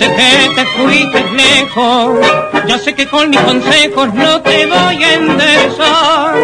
sé 0.00 0.14
que 0.14 0.54
te 0.54 0.64
fuiste 0.66 1.24
lejos, 1.32 2.26
yo 2.66 2.78
sé 2.78 2.94
que 2.94 3.06
con 3.06 3.28
mis 3.28 3.40
consejos 3.40 4.14
no 4.14 4.40
te 4.40 4.66
voy 4.66 5.04
a 5.04 5.14
enderezar, 5.14 6.34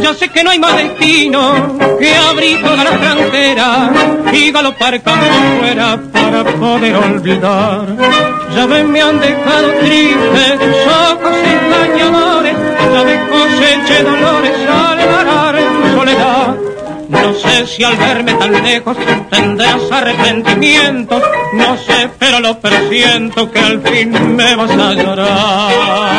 yo 0.00 0.14
sé 0.14 0.28
que 0.28 0.42
no 0.42 0.50
hay 0.50 0.58
más 0.58 0.76
destino 0.76 1.78
que 2.00 2.12
abrir 2.16 2.60
toda 2.60 2.82
la 2.82 2.90
frontera 2.90 3.90
y 4.32 4.50
galopar 4.50 5.00
campo 5.00 5.26
fuera 5.60 5.98
para 6.12 6.44
poder 6.44 6.96
olvidar. 6.96 7.86
Ya 8.56 8.66
ven, 8.66 8.90
me 8.90 9.00
han 9.00 9.20
dejado 9.20 9.68
triste 9.80 10.58
tus 10.58 10.76
ojos 11.12 11.36
engañadores, 11.54 12.56
ya 12.92 13.04
de 13.04 13.20
coseche 13.28 14.02
dolores 14.02 14.58
si 17.68 17.84
al 17.84 17.96
verme 17.96 18.34
tan 18.34 18.52
lejos 18.62 18.96
tendrás 19.30 19.80
arrepentimientos, 19.90 21.22
no 21.52 21.76
sé, 21.76 22.08
pero 22.18 22.40
lo 22.40 22.58
presiento 22.58 23.50
que 23.50 23.58
al 23.58 23.80
fin 23.82 24.36
me 24.36 24.56
vas 24.56 24.70
a 24.70 24.94
llorar. 24.94 26.18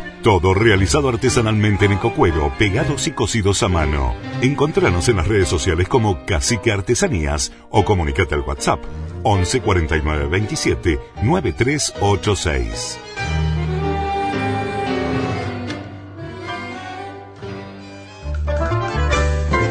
Todo 0.23 0.53
realizado 0.53 1.09
artesanalmente 1.09 1.85
en 1.85 1.93
ecocuero, 1.93 2.53
pegados 2.59 3.07
y 3.07 3.11
cocidos 3.11 3.63
a 3.63 3.67
mano. 3.67 4.13
Encontranos 4.43 5.09
en 5.09 5.15
las 5.17 5.27
redes 5.27 5.47
sociales 5.47 5.87
como 5.87 6.27
Cacique 6.27 6.71
Artesanías 6.71 7.51
o 7.71 7.83
comunicate 7.83 8.35
al 8.35 8.41
WhatsApp 8.41 8.83
11 9.23 9.61
49 9.61 10.27
27 10.27 10.99
9386. 11.23 12.99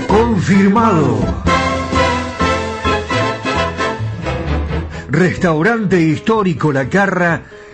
Confirmado. 0.08 1.44
Restaurante 5.10 6.00
histórico 6.00 6.72
La 6.72 6.88
Carra 6.88 7.59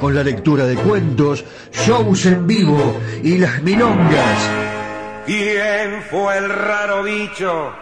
con 0.00 0.14
la 0.14 0.22
lectura 0.22 0.64
de 0.64 0.76
cuentos, 0.76 1.44
shows 1.72 2.26
en 2.26 2.46
vivo 2.46 2.98
y 3.22 3.38
las 3.38 3.62
milongas. 3.62 4.50
¿Quién 5.26 6.02
fue 6.10 6.38
el 6.38 6.48
raro 6.48 7.02
bicho 7.02 7.72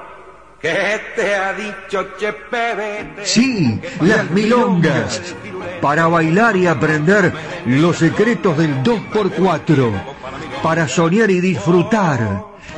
que 0.61 1.01
te 1.15 1.35
ha 1.35 1.53
dicho 1.53 2.09
Chepe? 2.19 3.25
Sí, 3.25 3.81
las 4.01 4.31
milongas. 4.31 5.35
Para 5.81 6.07
bailar 6.07 6.57
y 6.57 6.67
aprender 6.67 7.33
los 7.67 7.99
secretos 7.99 8.57
del 8.57 8.83
2x4. 8.83 9.93
Para 10.63 10.89
soñar 10.89 11.31
y 11.31 11.41
disfrutar 11.41 12.54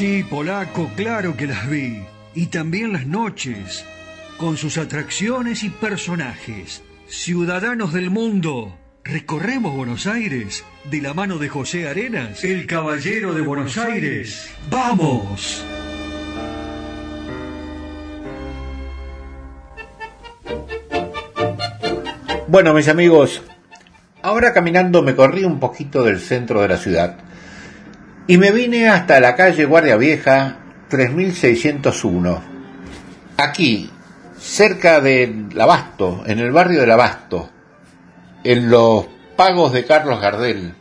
Sí, 0.00 0.24
polaco, 0.24 0.90
claro 0.96 1.36
que 1.36 1.46
las 1.46 1.68
vi. 1.68 2.02
Y 2.34 2.46
también 2.46 2.94
las 2.94 3.06
noches, 3.06 3.84
con 4.38 4.56
sus 4.56 4.78
atracciones 4.78 5.62
y 5.62 5.68
personajes. 5.68 6.82
Ciudadanos 7.06 7.92
del 7.92 8.08
mundo, 8.08 8.78
recorremos 9.04 9.76
Buenos 9.76 10.06
Aires 10.06 10.64
de 10.90 11.02
la 11.02 11.12
mano 11.12 11.36
de 11.36 11.50
José 11.50 11.86
Arenas, 11.86 12.42
el 12.44 12.66
caballero 12.66 13.34
de 13.34 13.42
Buenos 13.42 13.76
Aires. 13.76 14.50
¡Vamos! 14.70 15.62
Bueno, 22.48 22.72
mis 22.72 22.88
amigos, 22.88 23.42
ahora 24.22 24.54
caminando 24.54 25.02
me 25.02 25.14
corrí 25.14 25.44
un 25.44 25.60
poquito 25.60 26.02
del 26.02 26.20
centro 26.20 26.62
de 26.62 26.68
la 26.68 26.78
ciudad 26.78 27.29
y 28.30 28.38
me 28.38 28.52
vine 28.52 28.88
hasta 28.88 29.18
la 29.18 29.34
calle 29.34 29.64
Guardia 29.64 29.96
Vieja 29.96 30.56
3601. 30.88 32.40
Aquí, 33.36 33.90
cerca 34.38 35.00
del 35.00 35.48
Abasto, 35.60 36.22
en 36.24 36.38
el 36.38 36.52
barrio 36.52 36.82
del 36.82 36.92
Abasto, 36.92 37.50
en 38.44 38.70
los 38.70 39.06
pagos 39.34 39.72
de 39.72 39.84
Carlos 39.84 40.20
Gardel. 40.20 40.74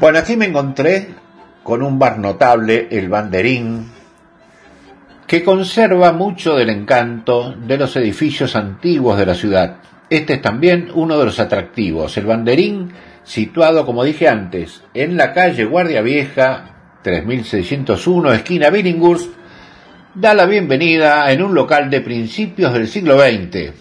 Bueno, 0.00 0.18
aquí 0.18 0.36
me 0.36 0.46
encontré 0.46 1.06
con 1.62 1.84
un 1.84 2.00
bar 2.00 2.18
notable, 2.18 2.88
el 2.90 3.08
Banderín, 3.08 3.88
que 5.24 5.44
conserva 5.44 6.10
mucho 6.10 6.56
del 6.56 6.70
encanto 6.70 7.52
de 7.52 7.78
los 7.78 7.94
edificios 7.94 8.56
antiguos 8.56 9.16
de 9.20 9.26
la 9.26 9.36
ciudad. 9.36 9.76
Este 10.10 10.34
es 10.34 10.42
también 10.42 10.90
uno 10.92 11.16
de 11.16 11.26
los 11.26 11.38
atractivos. 11.38 12.16
El 12.16 12.26
Banderín 12.26 12.90
situado, 13.26 13.84
como 13.84 14.04
dije 14.04 14.28
antes, 14.28 14.82
en 14.94 15.16
la 15.16 15.34
calle 15.34 15.64
Guardia 15.64 16.00
Vieja, 16.00 16.98
3601, 17.02 18.32
esquina 18.32 18.70
Billinghurst, 18.70 19.30
da 20.14 20.32
la 20.32 20.46
bienvenida 20.46 21.30
en 21.30 21.42
un 21.42 21.54
local 21.54 21.90
de 21.90 22.00
principios 22.00 22.72
del 22.72 22.88
siglo 22.88 23.20
XX. 23.20 23.72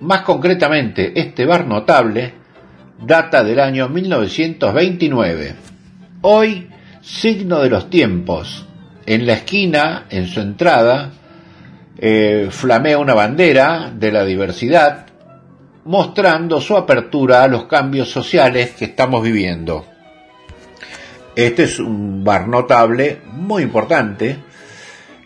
Más 0.00 0.22
concretamente, 0.22 1.18
este 1.18 1.46
bar 1.46 1.66
notable 1.66 2.34
data 3.00 3.42
del 3.44 3.60
año 3.60 3.88
1929. 3.88 5.54
Hoy, 6.22 6.68
signo 7.00 7.60
de 7.60 7.70
los 7.70 7.88
tiempos. 7.90 8.66
En 9.06 9.26
la 9.26 9.34
esquina, 9.34 10.06
en 10.10 10.26
su 10.26 10.40
entrada, 10.40 11.12
eh, 11.96 12.48
flamea 12.50 12.98
una 12.98 13.14
bandera 13.14 13.90
de 13.94 14.12
la 14.12 14.24
diversidad, 14.24 15.06
mostrando 15.88 16.60
su 16.60 16.76
apertura 16.76 17.42
a 17.42 17.48
los 17.48 17.64
cambios 17.64 18.10
sociales 18.10 18.72
que 18.78 18.84
estamos 18.84 19.22
viviendo. 19.22 19.86
Este 21.34 21.62
es 21.62 21.78
un 21.78 22.22
bar 22.22 22.46
notable, 22.46 23.22
muy 23.32 23.62
importante. 23.62 24.36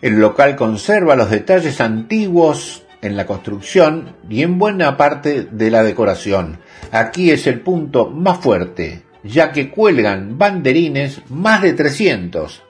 El 0.01 0.21
local 0.21 0.55
conserva 0.55 1.17
los 1.17 1.29
detalles 1.29 1.81
antiguos 1.81 2.83
en 3.01 3.17
la 3.17 3.25
construcción 3.25 4.15
y 4.29 4.41
en 4.41 4.57
buena 4.57 4.95
parte 4.95 5.49
de 5.51 5.69
la 5.69 5.83
decoración. 5.83 6.59
Aquí 6.93 7.29
es 7.29 7.45
el 7.45 7.59
punto 7.59 8.09
más 8.09 8.37
fuerte, 8.37 9.03
ya 9.21 9.51
que 9.51 9.69
cuelgan 9.69 10.37
banderines 10.37 11.23
más 11.29 11.61
de 11.61 11.73
300 11.73 12.63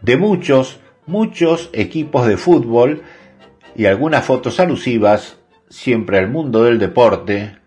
de 0.00 0.16
muchos 0.16 0.80
muchos 1.04 1.68
equipos 1.74 2.26
de 2.26 2.38
fútbol 2.38 3.02
y 3.76 3.84
algunas 3.84 4.24
fotos 4.24 4.58
alusivas 4.58 5.36
siempre 5.74 6.18
al 6.18 6.28
mundo 6.28 6.64
del 6.64 6.78
deporte, 6.78 7.58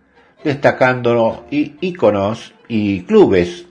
destacando 0.44 1.46
íconos 1.50 2.54
y 2.68 3.04
clubes 3.04 3.66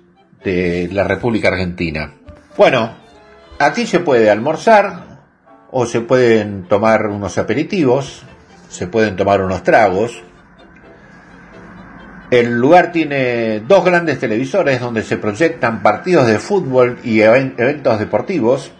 de 0.44 0.88
la 0.92 1.04
República 1.04 1.48
Argentina. 1.48 2.12
Bueno, 2.56 2.90
aquí 3.58 3.86
se 3.86 4.00
puede 4.00 4.30
almorzar 4.30 5.20
o 5.70 5.86
se 5.86 6.00
pueden 6.00 6.64
tomar 6.64 7.06
unos 7.06 7.38
aperitivos, 7.38 8.22
se 8.68 8.86
pueden 8.86 9.16
tomar 9.16 9.42
unos 9.42 9.62
tragos. 9.62 10.22
El 12.30 12.58
lugar 12.58 12.92
tiene 12.92 13.60
dos 13.60 13.84
grandes 13.84 14.18
televisores 14.18 14.80
donde 14.80 15.02
se 15.02 15.16
proyectan 15.16 15.82
partidos 15.82 16.26
de 16.26 16.38
fútbol 16.38 16.98
y 17.04 17.20
eventos 17.20 17.98
deportivos 17.98 18.72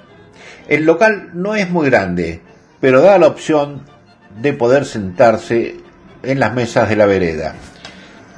el 0.69 0.85
local 0.85 1.31
no 1.33 1.55
es 1.55 1.71
muy 1.71 1.89
grande, 1.89 2.41
pero 2.81 3.01
da 3.01 3.19
la 3.19 3.29
opción 3.29 3.83
de 4.41 4.53
poder 4.53 4.85
sentarse 4.85 5.77
en 6.23 6.41
las 6.41 6.55
mesas 6.55 6.89
de 6.89 6.97
la 6.97 7.07
vereda. 7.07 7.55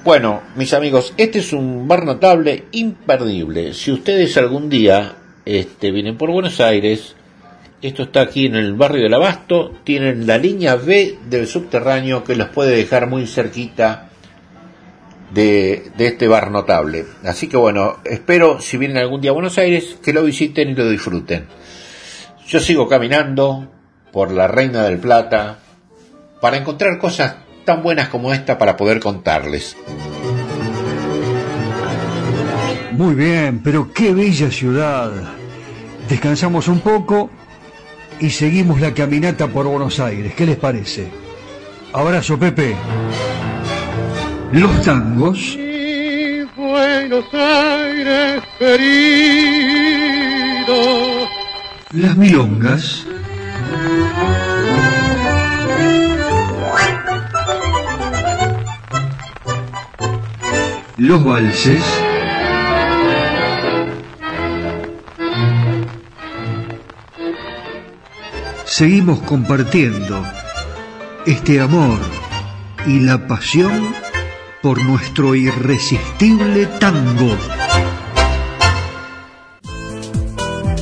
Bueno, 0.05 0.43
mis 0.57 0.73
amigos, 0.75 1.13
este 1.17 1.41
es 1.41 1.53
un 1.53 1.89
bar 1.89 2.05
notable 2.05 2.65
imperdible. 2.73 3.75
Si 3.75 3.91
ustedes 3.91 4.37
algún 4.37 4.71
día 4.71 5.17
este, 5.45 5.91
vienen 5.91 6.17
por 6.17 6.31
Buenos 6.31 6.61
Aires, 6.61 7.15
esto 7.83 8.05
está 8.05 8.23
aquí 8.23 8.47
en 8.47 8.55
el 8.55 8.75
barrio 8.75 9.03
del 9.03 9.15
Abasto, 9.15 9.75
tienen 9.85 10.27
la 10.27 10.39
línea 10.39 10.77
B 10.77 11.19
del 11.29 11.47
subterráneo 11.47 12.25
que 12.25 12.37
los 12.37 12.49
puede 12.49 12.77
dejar 12.77 13.09
muy 13.09 13.27
cerquita 13.27 14.09
de, 15.33 15.91
de, 15.97 16.07
este 16.07 16.27
bar 16.27 16.51
notable. 16.51 17.05
Así 17.25 17.49
que 17.49 17.57
bueno, 17.57 17.99
espero 18.05 18.61
si 18.61 18.79
vienen 18.79 18.99
algún 18.99 19.21
día 19.21 19.33
a 19.33 19.35
Buenos 19.35 19.59
Aires 19.59 19.99
que 20.03 20.13
lo 20.13 20.23
visiten 20.23 20.71
y 20.71 20.75
lo 20.75 20.89
disfruten. 20.89 21.47
Yo 22.47 22.61
sigo 22.61 22.89
caminando 22.89 23.69
por 24.11 24.33
la 24.33 24.49
Reina 24.49 24.85
del 24.85 24.99
Plata 24.99 25.59
para 26.41 26.57
encontrar 26.57 26.99
cosas 26.99 27.37
tan 27.65 27.83
buenas 27.83 28.09
como 28.09 28.33
esta 28.33 28.59
para 28.59 28.77
poder 28.77 29.01
contarles. 29.01 29.77
Muy 32.93 33.15
bien, 33.15 33.61
pero 33.63 33.93
qué 33.93 34.13
bella 34.13 34.51
ciudad. 34.51 35.13
Descansamos 36.09 36.69
un 36.69 36.81
poco 36.81 37.31
y 38.19 38.31
seguimos 38.31 38.81
la 38.81 38.95
caminata 38.95 39.47
por 39.49 39.67
Buenos 39.67 40.01
Aires. 40.01 40.35
¿Qué 40.35 40.47
les 40.47 40.57
parece? 40.57 41.09
Abrazo, 41.93 42.39
Pepe. 42.39 42.75
Los 44.53 44.83
tangos. 44.83 45.59
Buenos 46.57 47.33
Aires 47.33 48.43
querido 48.59 49.79
las 51.93 52.17
milongas, 52.17 53.07
los 60.99 61.25
valses, 61.25 61.81
seguimos 68.65 69.21
compartiendo 69.21 70.21
este 71.25 71.61
amor 71.61 72.01
y 72.85 72.99
la 72.99 73.29
pasión 73.29 73.95
por 74.61 74.83
nuestro 74.83 75.37
irresistible 75.37 76.67
tango. 76.81 77.37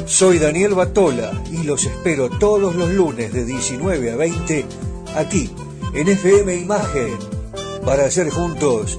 Soy 0.06 0.38
Daniel 0.38 0.72
Batola 0.72 1.30
y 1.52 1.64
los 1.64 1.84
espero 1.84 2.30
todos 2.30 2.74
los 2.74 2.88
lunes 2.88 3.34
de 3.34 3.44
19 3.44 4.12
a 4.12 4.16
20 4.16 4.64
aquí 5.14 5.50
en 5.92 6.08
FM 6.08 6.56
Imagen 6.56 7.18
para 7.84 8.06
hacer 8.06 8.30
juntos 8.30 8.98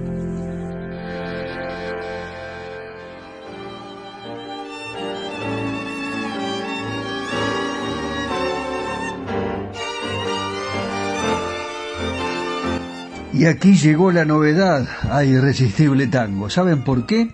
Y 13.33 13.45
aquí 13.45 13.75
llegó 13.75 14.11
la 14.11 14.25
novedad 14.25 14.85
a 15.09 15.23
Irresistible 15.23 16.07
Tango. 16.07 16.49
¿Saben 16.49 16.83
por 16.83 17.05
qué? 17.05 17.29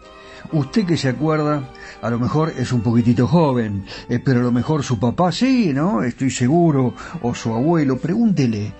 Usted 0.51 0.85
que 0.85 0.95
se 0.95 1.09
acuerda 1.09 1.71
a 2.03 2.09
lo 2.11 2.19
mejor 2.19 2.53
es 2.55 2.71
un 2.71 2.81
poquitito 2.81 3.27
joven, 3.27 3.83
eh, 4.07 4.19
pero 4.23 4.41
a 4.41 4.43
lo 4.43 4.51
mejor 4.51 4.83
su 4.83 4.99
papá 4.99 5.31
sí, 5.31 5.73
¿no? 5.73 6.03
Estoy 6.03 6.29
seguro, 6.29 6.93
o 7.23 7.33
su 7.33 7.51
abuelo, 7.51 7.97
pregúntele. 7.97 8.73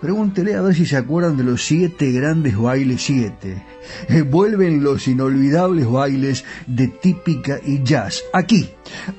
Pregúntele 0.00 0.56
a 0.56 0.62
ver 0.62 0.74
si 0.74 0.84
se 0.84 0.96
acuerdan 0.96 1.36
de 1.36 1.44
los 1.44 1.64
siete 1.64 2.10
grandes 2.10 2.58
bailes 2.58 3.02
siete. 3.02 3.64
Eh, 4.08 4.22
vuelven 4.22 4.82
los 4.82 5.06
inolvidables 5.06 5.88
bailes 5.88 6.44
de 6.66 6.88
típica 6.88 7.60
y 7.64 7.84
jazz. 7.84 8.24
Aquí, 8.32 8.68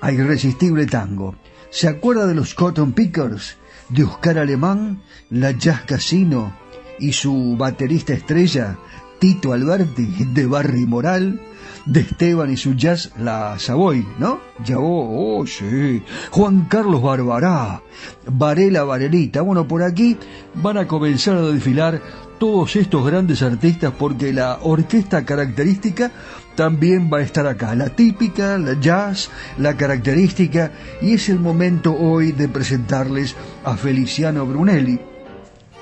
a 0.02 0.12
Irresistible 0.12 0.86
Tango. 0.88 1.36
¿Se 1.70 1.88
acuerda 1.88 2.28
de 2.28 2.36
los 2.36 2.54
Cotton 2.54 2.92
Pickers? 2.92 3.56
De 3.88 4.04
Oscar 4.04 4.38
Alemán, 4.38 5.02
la 5.30 5.52
Jazz 5.52 5.82
Casino 5.82 6.54
y 7.00 7.14
su 7.14 7.56
baterista 7.58 8.14
estrella, 8.14 8.78
Tito 9.20 9.54
Alberti, 9.54 10.06
de 10.34 10.46
Barry 10.46 10.86
Moral? 10.86 11.40
de 11.86 12.02
Esteban 12.02 12.52
y 12.52 12.58
su 12.58 12.76
jazz 12.76 13.12
La 13.20 13.58
Savoy, 13.58 14.06
¿no? 14.20 14.40
Ya, 14.64 14.76
oh, 14.78 15.44
sí. 15.48 16.04
Juan 16.30 16.66
Carlos 16.70 17.02
Barbará, 17.02 17.82
Varela 18.28 18.84
Varelita. 18.84 19.42
Bueno, 19.42 19.68
por 19.68 19.82
aquí 19.82 20.18
van 20.56 20.78
a 20.78 20.88
comenzar 20.88 21.38
a 21.38 21.42
desfilar 21.42 22.02
todos 22.38 22.76
estos 22.76 23.06
grandes 23.06 23.42
artistas 23.42 23.94
porque 23.98 24.32
la 24.32 24.60
orquesta 24.62 25.26
característica 25.26 26.12
también 26.56 27.10
va 27.12 27.20
a 27.20 27.22
estar 27.22 27.48
acá. 27.48 27.74
La 27.76 27.90
típica, 27.90 28.58
la 28.58 28.80
jazz, 28.80 29.30
la 29.58 29.76
característica. 29.76 30.72
Y 31.02 31.14
es 31.14 31.30
el 31.30 31.40
momento 31.40 31.94
hoy 31.94 32.34
de 32.34 32.48
presentarles 32.50 33.36
a 33.64 33.76
Feliciano 33.78 34.46
Brunelli. 34.46 35.00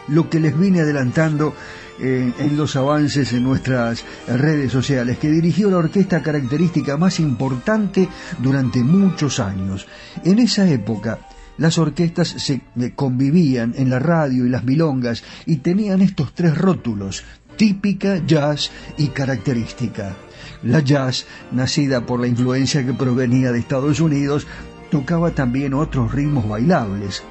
Lo 0.07 0.29
que 0.29 0.39
les 0.39 0.57
vine 0.57 0.81
adelantando 0.81 1.53
en 1.99 2.55
los 2.55 2.75
avances 2.75 3.33
en 3.33 3.43
nuestras 3.43 4.03
redes 4.27 4.71
sociales, 4.71 5.17
que 5.17 5.31
dirigió 5.31 5.71
la 5.71 5.77
orquesta 5.77 6.21
característica 6.21 6.95
más 6.95 7.19
importante 7.19 8.07
durante 8.39 8.83
muchos 8.83 9.39
años. 9.39 9.87
En 10.23 10.39
esa 10.39 10.69
época, 10.69 11.19
las 11.57 11.77
orquestas 11.79 12.27
se 12.27 12.61
eh, 12.79 12.91
convivían 12.95 13.73
en 13.77 13.89
la 13.89 13.99
radio 13.99 14.45
y 14.45 14.49
las 14.49 14.63
milongas 14.63 15.23
y 15.45 15.57
tenían 15.57 16.01
estos 16.01 16.33
tres 16.33 16.55
rótulos, 16.55 17.23
típica, 17.55 18.23
jazz 18.25 18.69
y 18.97 19.07
característica. 19.07 20.15
La 20.63 20.81
jazz, 20.81 21.25
nacida 21.51 22.05
por 22.05 22.19
la 22.19 22.27
influencia 22.27 22.85
que 22.85 22.93
provenía 22.93 23.51
de 23.51 23.59
Estados 23.59 23.99
Unidos, 23.99 24.45
tocaba 24.91 25.31
también 25.31 25.73
otros 25.73 26.11
ritmos 26.11 26.47
bailables, 26.47 27.23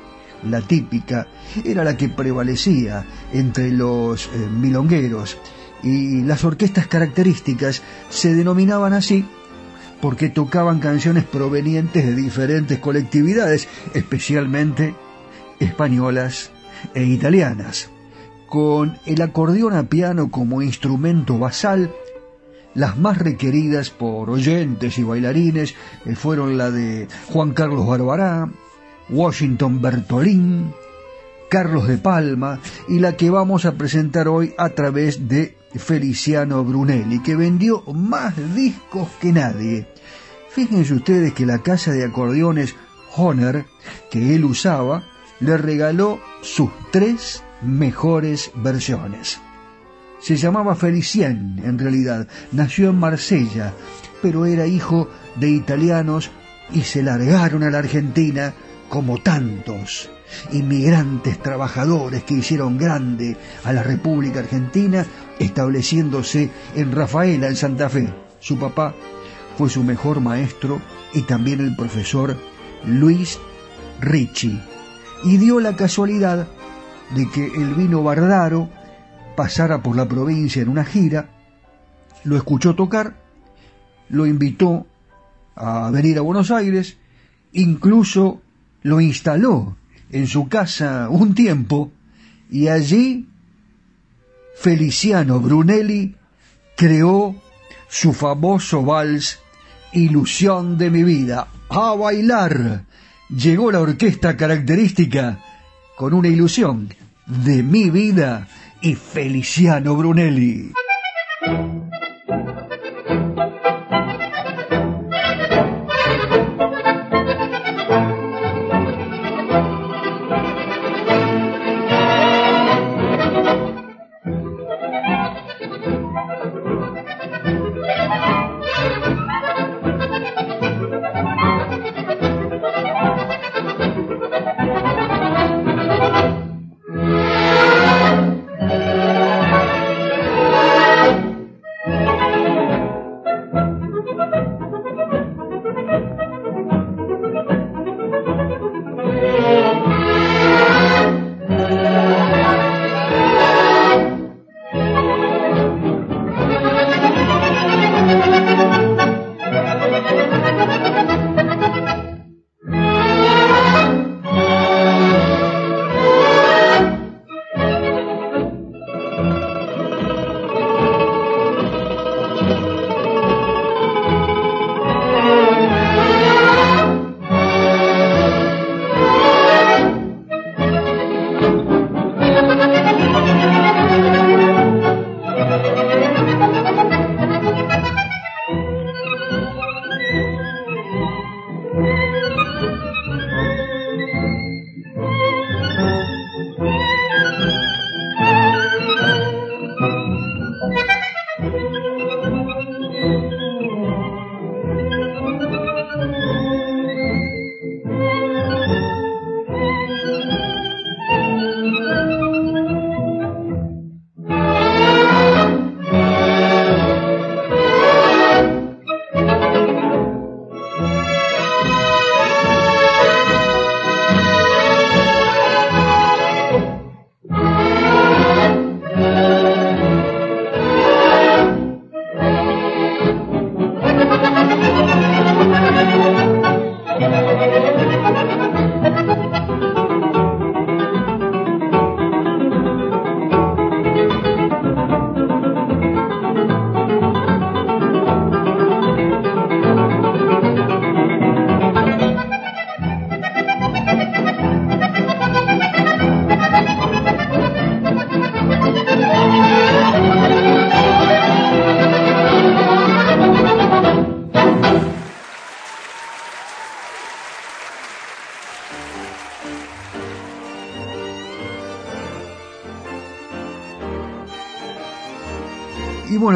la 0.50 0.60
típica, 0.60 1.26
era 1.64 1.84
la 1.84 1.96
que 1.96 2.08
prevalecía 2.08 3.04
entre 3.32 3.70
los 3.70 4.26
eh, 4.26 4.48
milongueros 4.50 5.38
y 5.82 6.22
las 6.22 6.44
orquestas 6.44 6.86
características 6.86 7.82
se 8.10 8.34
denominaban 8.34 8.92
así 8.92 9.24
porque 10.00 10.28
tocaban 10.28 10.78
canciones 10.78 11.24
provenientes 11.24 12.04
de 12.04 12.14
diferentes 12.14 12.78
colectividades, 12.78 13.68
especialmente 13.94 14.94
españolas 15.58 16.50
e 16.94 17.04
italianas. 17.04 17.88
Con 18.46 18.98
el 19.06 19.22
acordeón 19.22 19.74
a 19.74 19.84
piano 19.84 20.30
como 20.30 20.62
instrumento 20.62 21.38
basal, 21.38 21.90
las 22.74 22.98
más 22.98 23.18
requeridas 23.18 23.90
por 23.90 24.28
oyentes 24.28 24.98
y 24.98 25.02
bailarines 25.02 25.74
eh, 26.04 26.14
fueron 26.14 26.58
la 26.58 26.70
de 26.70 27.08
Juan 27.32 27.52
Carlos 27.52 27.86
Barbará, 27.86 28.48
Washington 29.08 29.80
Bertolín, 29.80 30.72
Carlos 31.48 31.86
de 31.86 31.98
Palma 31.98 32.60
y 32.88 32.98
la 32.98 33.16
que 33.16 33.30
vamos 33.30 33.64
a 33.64 33.72
presentar 33.72 34.28
hoy 34.28 34.54
a 34.58 34.70
través 34.70 35.28
de 35.28 35.56
Feliciano 35.74 36.64
Brunelli, 36.64 37.22
que 37.22 37.36
vendió 37.36 37.82
más 37.92 38.34
discos 38.54 39.08
que 39.20 39.32
nadie. 39.32 39.86
Fíjense 40.50 40.94
ustedes 40.94 41.32
que 41.32 41.46
la 41.46 41.58
casa 41.58 41.92
de 41.92 42.04
acordeones 42.04 42.74
Honor, 43.16 43.64
que 44.10 44.34
él 44.34 44.44
usaba, 44.44 45.04
le 45.40 45.56
regaló 45.56 46.20
sus 46.42 46.70
tres 46.90 47.42
mejores 47.62 48.50
versiones. 48.54 49.38
Se 50.20 50.36
llamaba 50.36 50.74
Felicien, 50.74 51.60
en 51.64 51.78
realidad, 51.78 52.26
nació 52.52 52.90
en 52.90 52.98
Marsella, 52.98 53.74
pero 54.22 54.46
era 54.46 54.66
hijo 54.66 55.08
de 55.36 55.50
italianos 55.50 56.30
y 56.72 56.82
se 56.82 57.02
largaron 57.02 57.62
a 57.62 57.70
la 57.70 57.78
Argentina 57.78 58.54
como 58.88 59.18
tantos 59.18 60.10
inmigrantes 60.52 61.38
trabajadores 61.38 62.24
que 62.24 62.34
hicieron 62.34 62.78
grande 62.78 63.36
a 63.64 63.72
la 63.72 63.82
República 63.82 64.40
Argentina, 64.40 65.06
estableciéndose 65.38 66.50
en 66.74 66.92
Rafaela, 66.92 67.48
en 67.48 67.56
Santa 67.56 67.88
Fe. 67.88 68.12
Su 68.40 68.58
papá 68.58 68.94
fue 69.56 69.70
su 69.70 69.82
mejor 69.82 70.20
maestro 70.20 70.80
y 71.14 71.22
también 71.22 71.60
el 71.60 71.74
profesor 71.76 72.36
Luis 72.84 73.38
Ricci. 74.00 74.60
Y 75.24 75.38
dio 75.38 75.60
la 75.60 75.76
casualidad 75.76 76.46
de 77.14 77.30
que 77.30 77.46
el 77.46 77.74
vino 77.74 78.02
Bardaro 78.02 78.68
pasara 79.36 79.82
por 79.82 79.96
la 79.96 80.06
provincia 80.06 80.62
en 80.62 80.68
una 80.68 80.84
gira, 80.84 81.30
lo 82.24 82.36
escuchó 82.36 82.74
tocar, 82.74 83.16
lo 84.08 84.26
invitó 84.26 84.86
a 85.54 85.90
venir 85.90 86.18
a 86.18 86.22
Buenos 86.22 86.50
Aires, 86.50 86.98
incluso 87.52 88.42
lo 88.86 89.00
instaló 89.00 89.76
en 90.12 90.28
su 90.28 90.48
casa 90.48 91.08
un 91.10 91.34
tiempo 91.34 91.90
y 92.48 92.68
allí 92.68 93.26
Feliciano 94.56 95.40
Brunelli 95.40 96.14
creó 96.76 97.34
su 97.88 98.12
famoso 98.12 98.84
vals 98.84 99.40
Ilusión 99.92 100.78
de 100.78 100.90
mi 100.90 101.02
vida. 101.02 101.48
A 101.68 101.94
bailar. 101.94 102.84
Llegó 103.28 103.72
la 103.72 103.80
orquesta 103.80 104.36
característica 104.36 105.40
con 105.96 106.12
una 106.12 106.28
ilusión 106.28 106.92
de 107.26 107.62
mi 107.62 107.90
vida 107.90 108.46
y 108.82 108.94
Feliciano 108.94 109.96
Brunelli. 109.96 110.72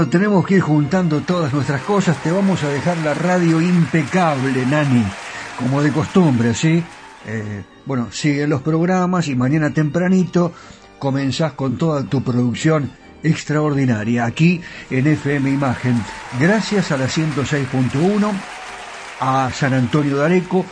Tenemos 0.08 0.46
que 0.46 0.54
ir 0.56 0.60
juntando 0.60 1.20
todas 1.20 1.52
nuestras 1.52 1.82
cosas. 1.82 2.22
Te 2.22 2.30
vamos 2.30 2.62
a 2.62 2.68
dejar 2.68 2.96
la 2.98 3.14
radio 3.14 3.60
impecable, 3.60 4.64
Nani, 4.66 5.04
como 5.58 5.82
de 5.82 5.90
costumbre, 5.90 6.54
¿sí? 6.54 6.82
Eh, 7.26 7.62
bueno, 7.84 8.08
siguen 8.10 8.50
los 8.50 8.62
programas 8.62 9.28
y 9.28 9.34
mañana 9.34 9.74
tempranito 9.74 10.52
comenzás 10.98 11.52
con 11.52 11.76
toda 11.76 12.04
tu 12.04 12.22
producción 12.22 12.90
extraordinaria 13.22 14.24
aquí 14.24 14.60
en 14.90 15.06
FM 15.06 15.50
Imagen. 15.50 16.00
Gracias 16.38 16.92
a 16.92 16.96
la 16.96 17.06
106.1, 17.06 18.30
a 19.20 19.50
San 19.52 19.74
Antonio 19.74 20.18
de 20.18 20.24
Areco, 20.24 20.64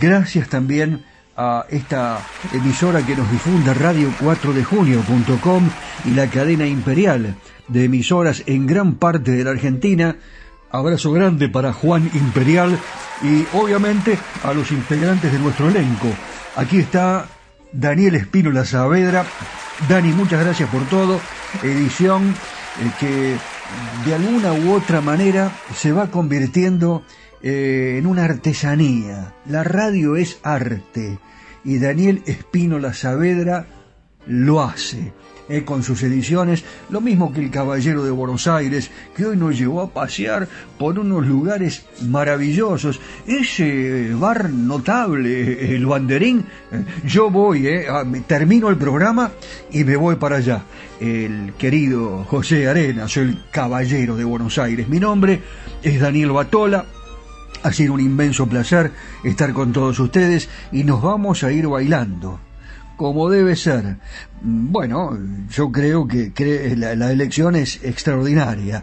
gracias 0.00 0.48
también 0.48 1.04
a 1.36 1.66
esta 1.68 2.20
emisora 2.52 3.04
que 3.04 3.16
nos 3.16 3.30
difunde 3.30 3.74
Radio 3.74 4.12
4 4.20 4.52
de 4.52 4.64
Junio.com 4.64 5.68
y 6.04 6.10
la 6.10 6.28
cadena 6.28 6.66
imperial 6.66 7.36
de 7.68 7.84
emisoras 7.84 8.42
en 8.46 8.66
gran 8.66 8.94
parte 8.94 9.32
de 9.32 9.44
la 9.44 9.50
Argentina. 9.50 10.16
Abrazo 10.70 11.12
grande 11.12 11.48
para 11.48 11.72
Juan 11.72 12.10
Imperial 12.14 12.78
y 13.22 13.46
obviamente 13.56 14.18
a 14.42 14.52
los 14.52 14.72
integrantes 14.72 15.32
de 15.32 15.38
nuestro 15.38 15.68
elenco. 15.68 16.08
Aquí 16.56 16.78
está 16.78 17.26
Daniel 17.72 18.14
Espínola 18.14 18.64
Saavedra. 18.64 19.24
Dani, 19.88 20.12
muchas 20.12 20.42
gracias 20.42 20.68
por 20.70 20.86
todo. 20.88 21.20
Edición 21.62 22.30
eh, 22.30 22.90
que 23.00 23.36
de 24.04 24.14
alguna 24.14 24.52
u 24.52 24.72
otra 24.72 25.00
manera 25.00 25.50
se 25.74 25.92
va 25.92 26.10
convirtiendo 26.10 27.04
eh, 27.42 27.96
en 27.98 28.06
una 28.06 28.24
artesanía. 28.24 29.34
La 29.46 29.64
radio 29.64 30.16
es 30.16 30.38
arte 30.42 31.18
y 31.64 31.78
Daniel 31.78 32.22
Espínola 32.26 32.94
Saavedra 32.94 33.66
lo 34.26 34.62
hace. 34.62 35.12
Eh, 35.48 35.62
con 35.64 35.84
sus 35.84 36.02
ediciones, 36.02 36.64
lo 36.90 37.00
mismo 37.00 37.32
que 37.32 37.38
el 37.38 37.52
Caballero 37.52 38.02
de 38.02 38.10
Buenos 38.10 38.48
Aires, 38.48 38.90
que 39.16 39.26
hoy 39.26 39.36
nos 39.36 39.56
llevó 39.56 39.80
a 39.80 39.90
pasear 39.90 40.48
por 40.76 40.98
unos 40.98 41.24
lugares 41.24 41.86
maravillosos. 42.02 43.00
Ese 43.28 44.12
bar 44.14 44.50
notable, 44.50 45.72
el 45.76 45.86
Banderín, 45.86 46.46
eh, 46.72 46.84
yo 47.04 47.30
voy, 47.30 47.68
eh, 47.68 47.86
termino 48.26 48.70
el 48.70 48.76
programa 48.76 49.30
y 49.70 49.84
me 49.84 49.94
voy 49.94 50.16
para 50.16 50.38
allá. 50.38 50.64
El 50.98 51.52
querido 51.56 52.24
José 52.24 52.66
Arenas, 52.66 53.16
el 53.16 53.38
Caballero 53.52 54.16
de 54.16 54.24
Buenos 54.24 54.58
Aires. 54.58 54.88
Mi 54.88 54.98
nombre 54.98 55.42
es 55.80 56.00
Daniel 56.00 56.32
Batola. 56.32 56.86
Ha 57.62 57.72
sido 57.72 57.92
un 57.92 58.00
inmenso 58.00 58.48
placer 58.48 58.90
estar 59.22 59.52
con 59.52 59.72
todos 59.72 59.96
ustedes 60.00 60.48
y 60.72 60.82
nos 60.82 61.00
vamos 61.02 61.44
a 61.44 61.52
ir 61.52 61.68
bailando 61.68 62.40
como 62.96 63.28
debe 63.28 63.56
ser. 63.56 63.96
Bueno, 64.40 65.16
yo 65.50 65.70
creo 65.70 66.06
que 66.06 66.74
la, 66.76 67.10
elección 67.10 67.56
es 67.56 67.82
extraordinaria 67.82 68.82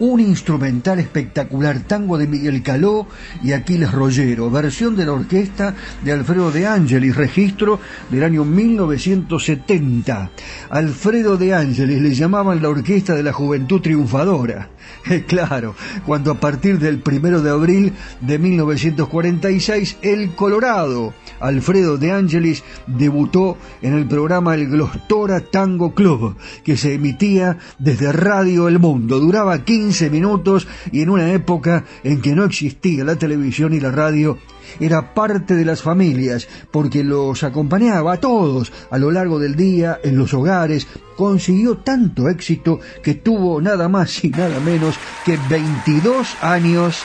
un 0.00 0.18
instrumental 0.18 0.98
espectacular, 0.98 1.80
tango 1.80 2.18
de 2.18 2.26
Miguel 2.26 2.62
Caló 2.62 3.06
y 3.42 3.52
Aquiles 3.52 3.92
Rollero, 3.92 4.50
versión 4.50 4.96
de 4.96 5.04
la 5.04 5.12
orquesta 5.12 5.74
de 6.02 6.12
Alfredo 6.12 6.50
de 6.50 6.66
Ángeles, 6.66 7.14
registro 7.14 7.78
del 8.10 8.24
año 8.24 8.44
1970. 8.44 10.30
Alfredo 10.70 11.36
de 11.36 11.54
Ángeles 11.54 12.00
le 12.00 12.14
llamaban 12.14 12.62
la 12.62 12.70
orquesta 12.70 13.14
de 13.14 13.22
la 13.22 13.32
juventud 13.32 13.80
triunfadora. 13.80 14.70
Claro, 15.26 15.74
cuando 16.04 16.32
a 16.32 16.40
partir 16.40 16.78
del 16.78 16.98
primero 16.98 17.42
de 17.42 17.50
abril 17.50 17.92
de 18.20 18.38
1946 18.38 19.98
el 20.02 20.34
Colorado 20.34 21.14
Alfredo 21.38 21.96
de 21.96 22.10
Ángeles 22.10 22.64
debutó 22.86 23.56
en 23.82 23.94
el 23.94 24.06
programa 24.06 24.54
El 24.54 24.68
Glostora 24.68 25.40
Tango 25.40 25.94
Club, 25.94 26.36
que 26.64 26.76
se 26.76 26.94
emitía 26.94 27.58
desde 27.78 28.12
Radio 28.12 28.68
El 28.68 28.78
Mundo. 28.78 29.20
Duraba 29.20 29.64
15 29.64 29.89
minutos 30.10 30.66
y 30.92 31.02
en 31.02 31.10
una 31.10 31.32
época 31.32 31.84
en 32.04 32.20
que 32.20 32.34
no 32.34 32.44
existía 32.44 33.04
la 33.04 33.16
televisión 33.16 33.72
y 33.72 33.80
la 33.80 33.90
radio, 33.90 34.38
era 34.78 35.14
parte 35.14 35.54
de 35.54 35.64
las 35.64 35.82
familias, 35.82 36.46
porque 36.70 37.02
los 37.02 37.42
acompañaba 37.42 38.14
a 38.14 38.20
todos 38.20 38.72
a 38.90 38.98
lo 38.98 39.10
largo 39.10 39.38
del 39.38 39.56
día 39.56 39.98
en 40.02 40.16
los 40.16 40.32
hogares, 40.32 40.86
consiguió 41.16 41.78
tanto 41.78 42.28
éxito 42.28 42.80
que 43.02 43.14
tuvo 43.14 43.60
nada 43.60 43.88
más 43.88 44.24
y 44.24 44.30
nada 44.30 44.60
menos 44.60 44.96
que 45.24 45.38
22 45.48 46.36
años 46.42 47.02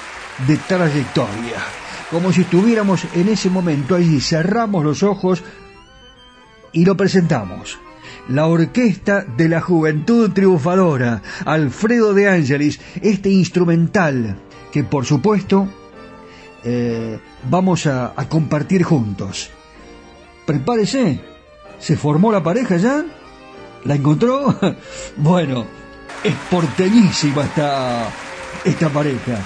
de 0.48 0.58
trayectoria 0.58 1.86
como 2.12 2.32
si 2.32 2.42
estuviéramos 2.42 3.06
en 3.14 3.28
ese 3.30 3.50
momento 3.50 3.96
allí. 3.96 4.22
Cerramos 4.22 4.84
los 4.84 5.04
ojos 5.04 5.44
y 6.72 6.86
lo 6.86 6.96
presentamos. 6.96 7.80
La 8.30 8.48
Orquesta 8.48 9.24
de 9.24 9.50
la 9.50 9.62
Juventud 9.62 10.32
Triunfadora, 10.32 11.22
Alfredo 11.46 12.14
de 12.14 12.28
Ángeles, 12.28 12.80
este 13.02 13.30
instrumental 13.30 14.38
que 14.72 14.84
por 14.84 15.06
supuesto 15.06 15.68
eh, 16.64 17.20
vamos 17.50 17.86
a, 17.86 18.14
a 18.16 18.28
compartir 18.28 18.84
juntos. 18.84 19.52
Prepárese, 20.46 21.22
¿se 21.80 21.96
formó 21.96 22.32
la 22.32 22.44
pareja 22.44 22.78
ya? 22.78 23.06
¿La 23.84 23.96
encontró? 23.96 24.58
bueno, 25.18 25.66
es 26.24 26.34
porteñísima 26.50 27.44
esta, 27.44 28.10
esta 28.64 28.90
pareja. 28.90 29.38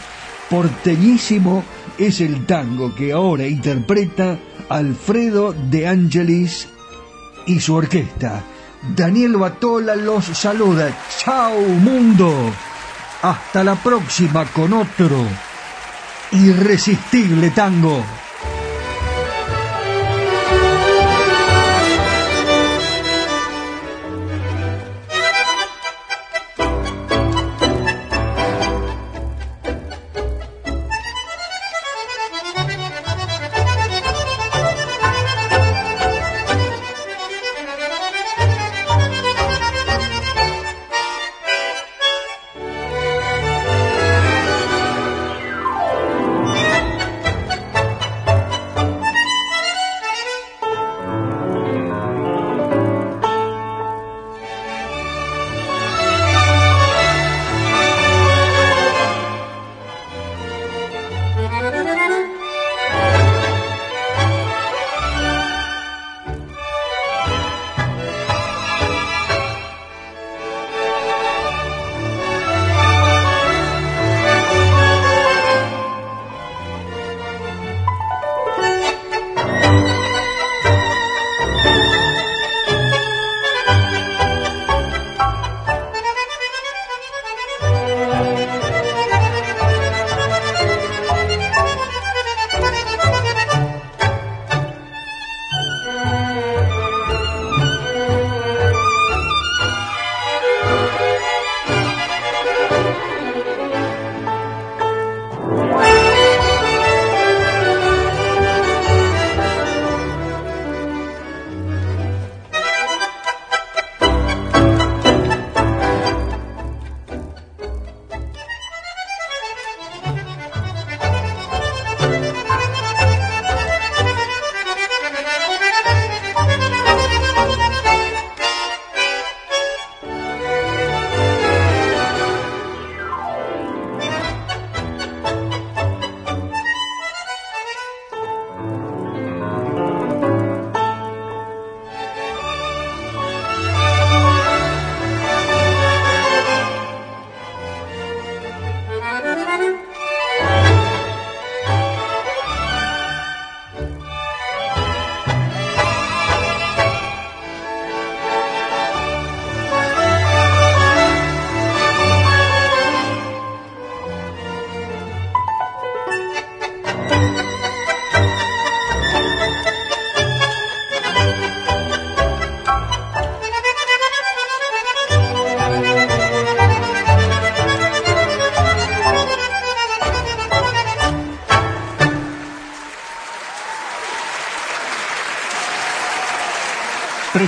Porteñísimo 0.50 1.64
es 1.98 2.22
el 2.22 2.46
tango 2.46 2.96
que 2.96 3.12
ahora 3.12 3.46
interpreta 3.46 4.40
Alfredo 4.70 5.54
de 5.54 5.88
Angelis 5.88 6.70
y 7.46 7.60
su 7.60 7.76
orquesta. 7.76 8.44
Daniel 8.82 9.38
Batola 9.38 9.96
los 9.96 10.26
saluda. 10.26 10.90
Chao 11.18 11.60
mundo. 11.60 12.52
Hasta 13.22 13.64
la 13.64 13.76
próxima 13.76 14.46
con 14.46 14.74
otro 14.74 15.26
irresistible 16.32 17.50
tango. 17.52 18.04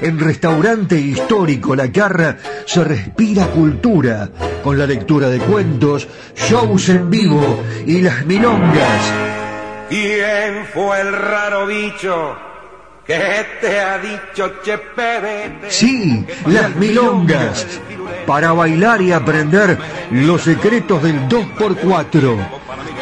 en 0.00 0.18
Restaurante 0.18 0.98
Histórico 0.98 1.76
La 1.76 1.90
Carra 1.90 2.36
se 2.66 2.84
respira 2.84 3.46
cultura 3.46 4.28
con 4.62 4.78
la 4.78 4.86
lectura 4.86 5.28
de 5.28 5.38
cuentos, 5.38 6.08
shows 6.34 6.88
en 6.88 7.10
vivo 7.10 7.62
y 7.86 8.00
las 8.00 8.24
milongas. 8.26 9.12
¿Quién 9.88 10.66
fue 10.72 11.00
el 11.00 11.12
raro 11.12 11.66
bicho 11.66 12.36
que 13.06 13.46
te 13.60 13.80
ha 13.80 13.98
dicho 13.98 14.52
che 14.62 14.78
Sí, 15.68 16.24
las 16.46 16.74
milongas. 16.76 17.66
Para 18.26 18.52
bailar 18.52 19.02
y 19.02 19.12
aprender 19.12 19.76
los 20.12 20.42
secretos 20.42 21.02
del 21.02 21.28
2x4. 21.28 22.36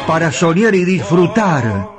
Para 0.07 0.31
soñar 0.31 0.73
y 0.73 0.83
disfrutar 0.83 1.98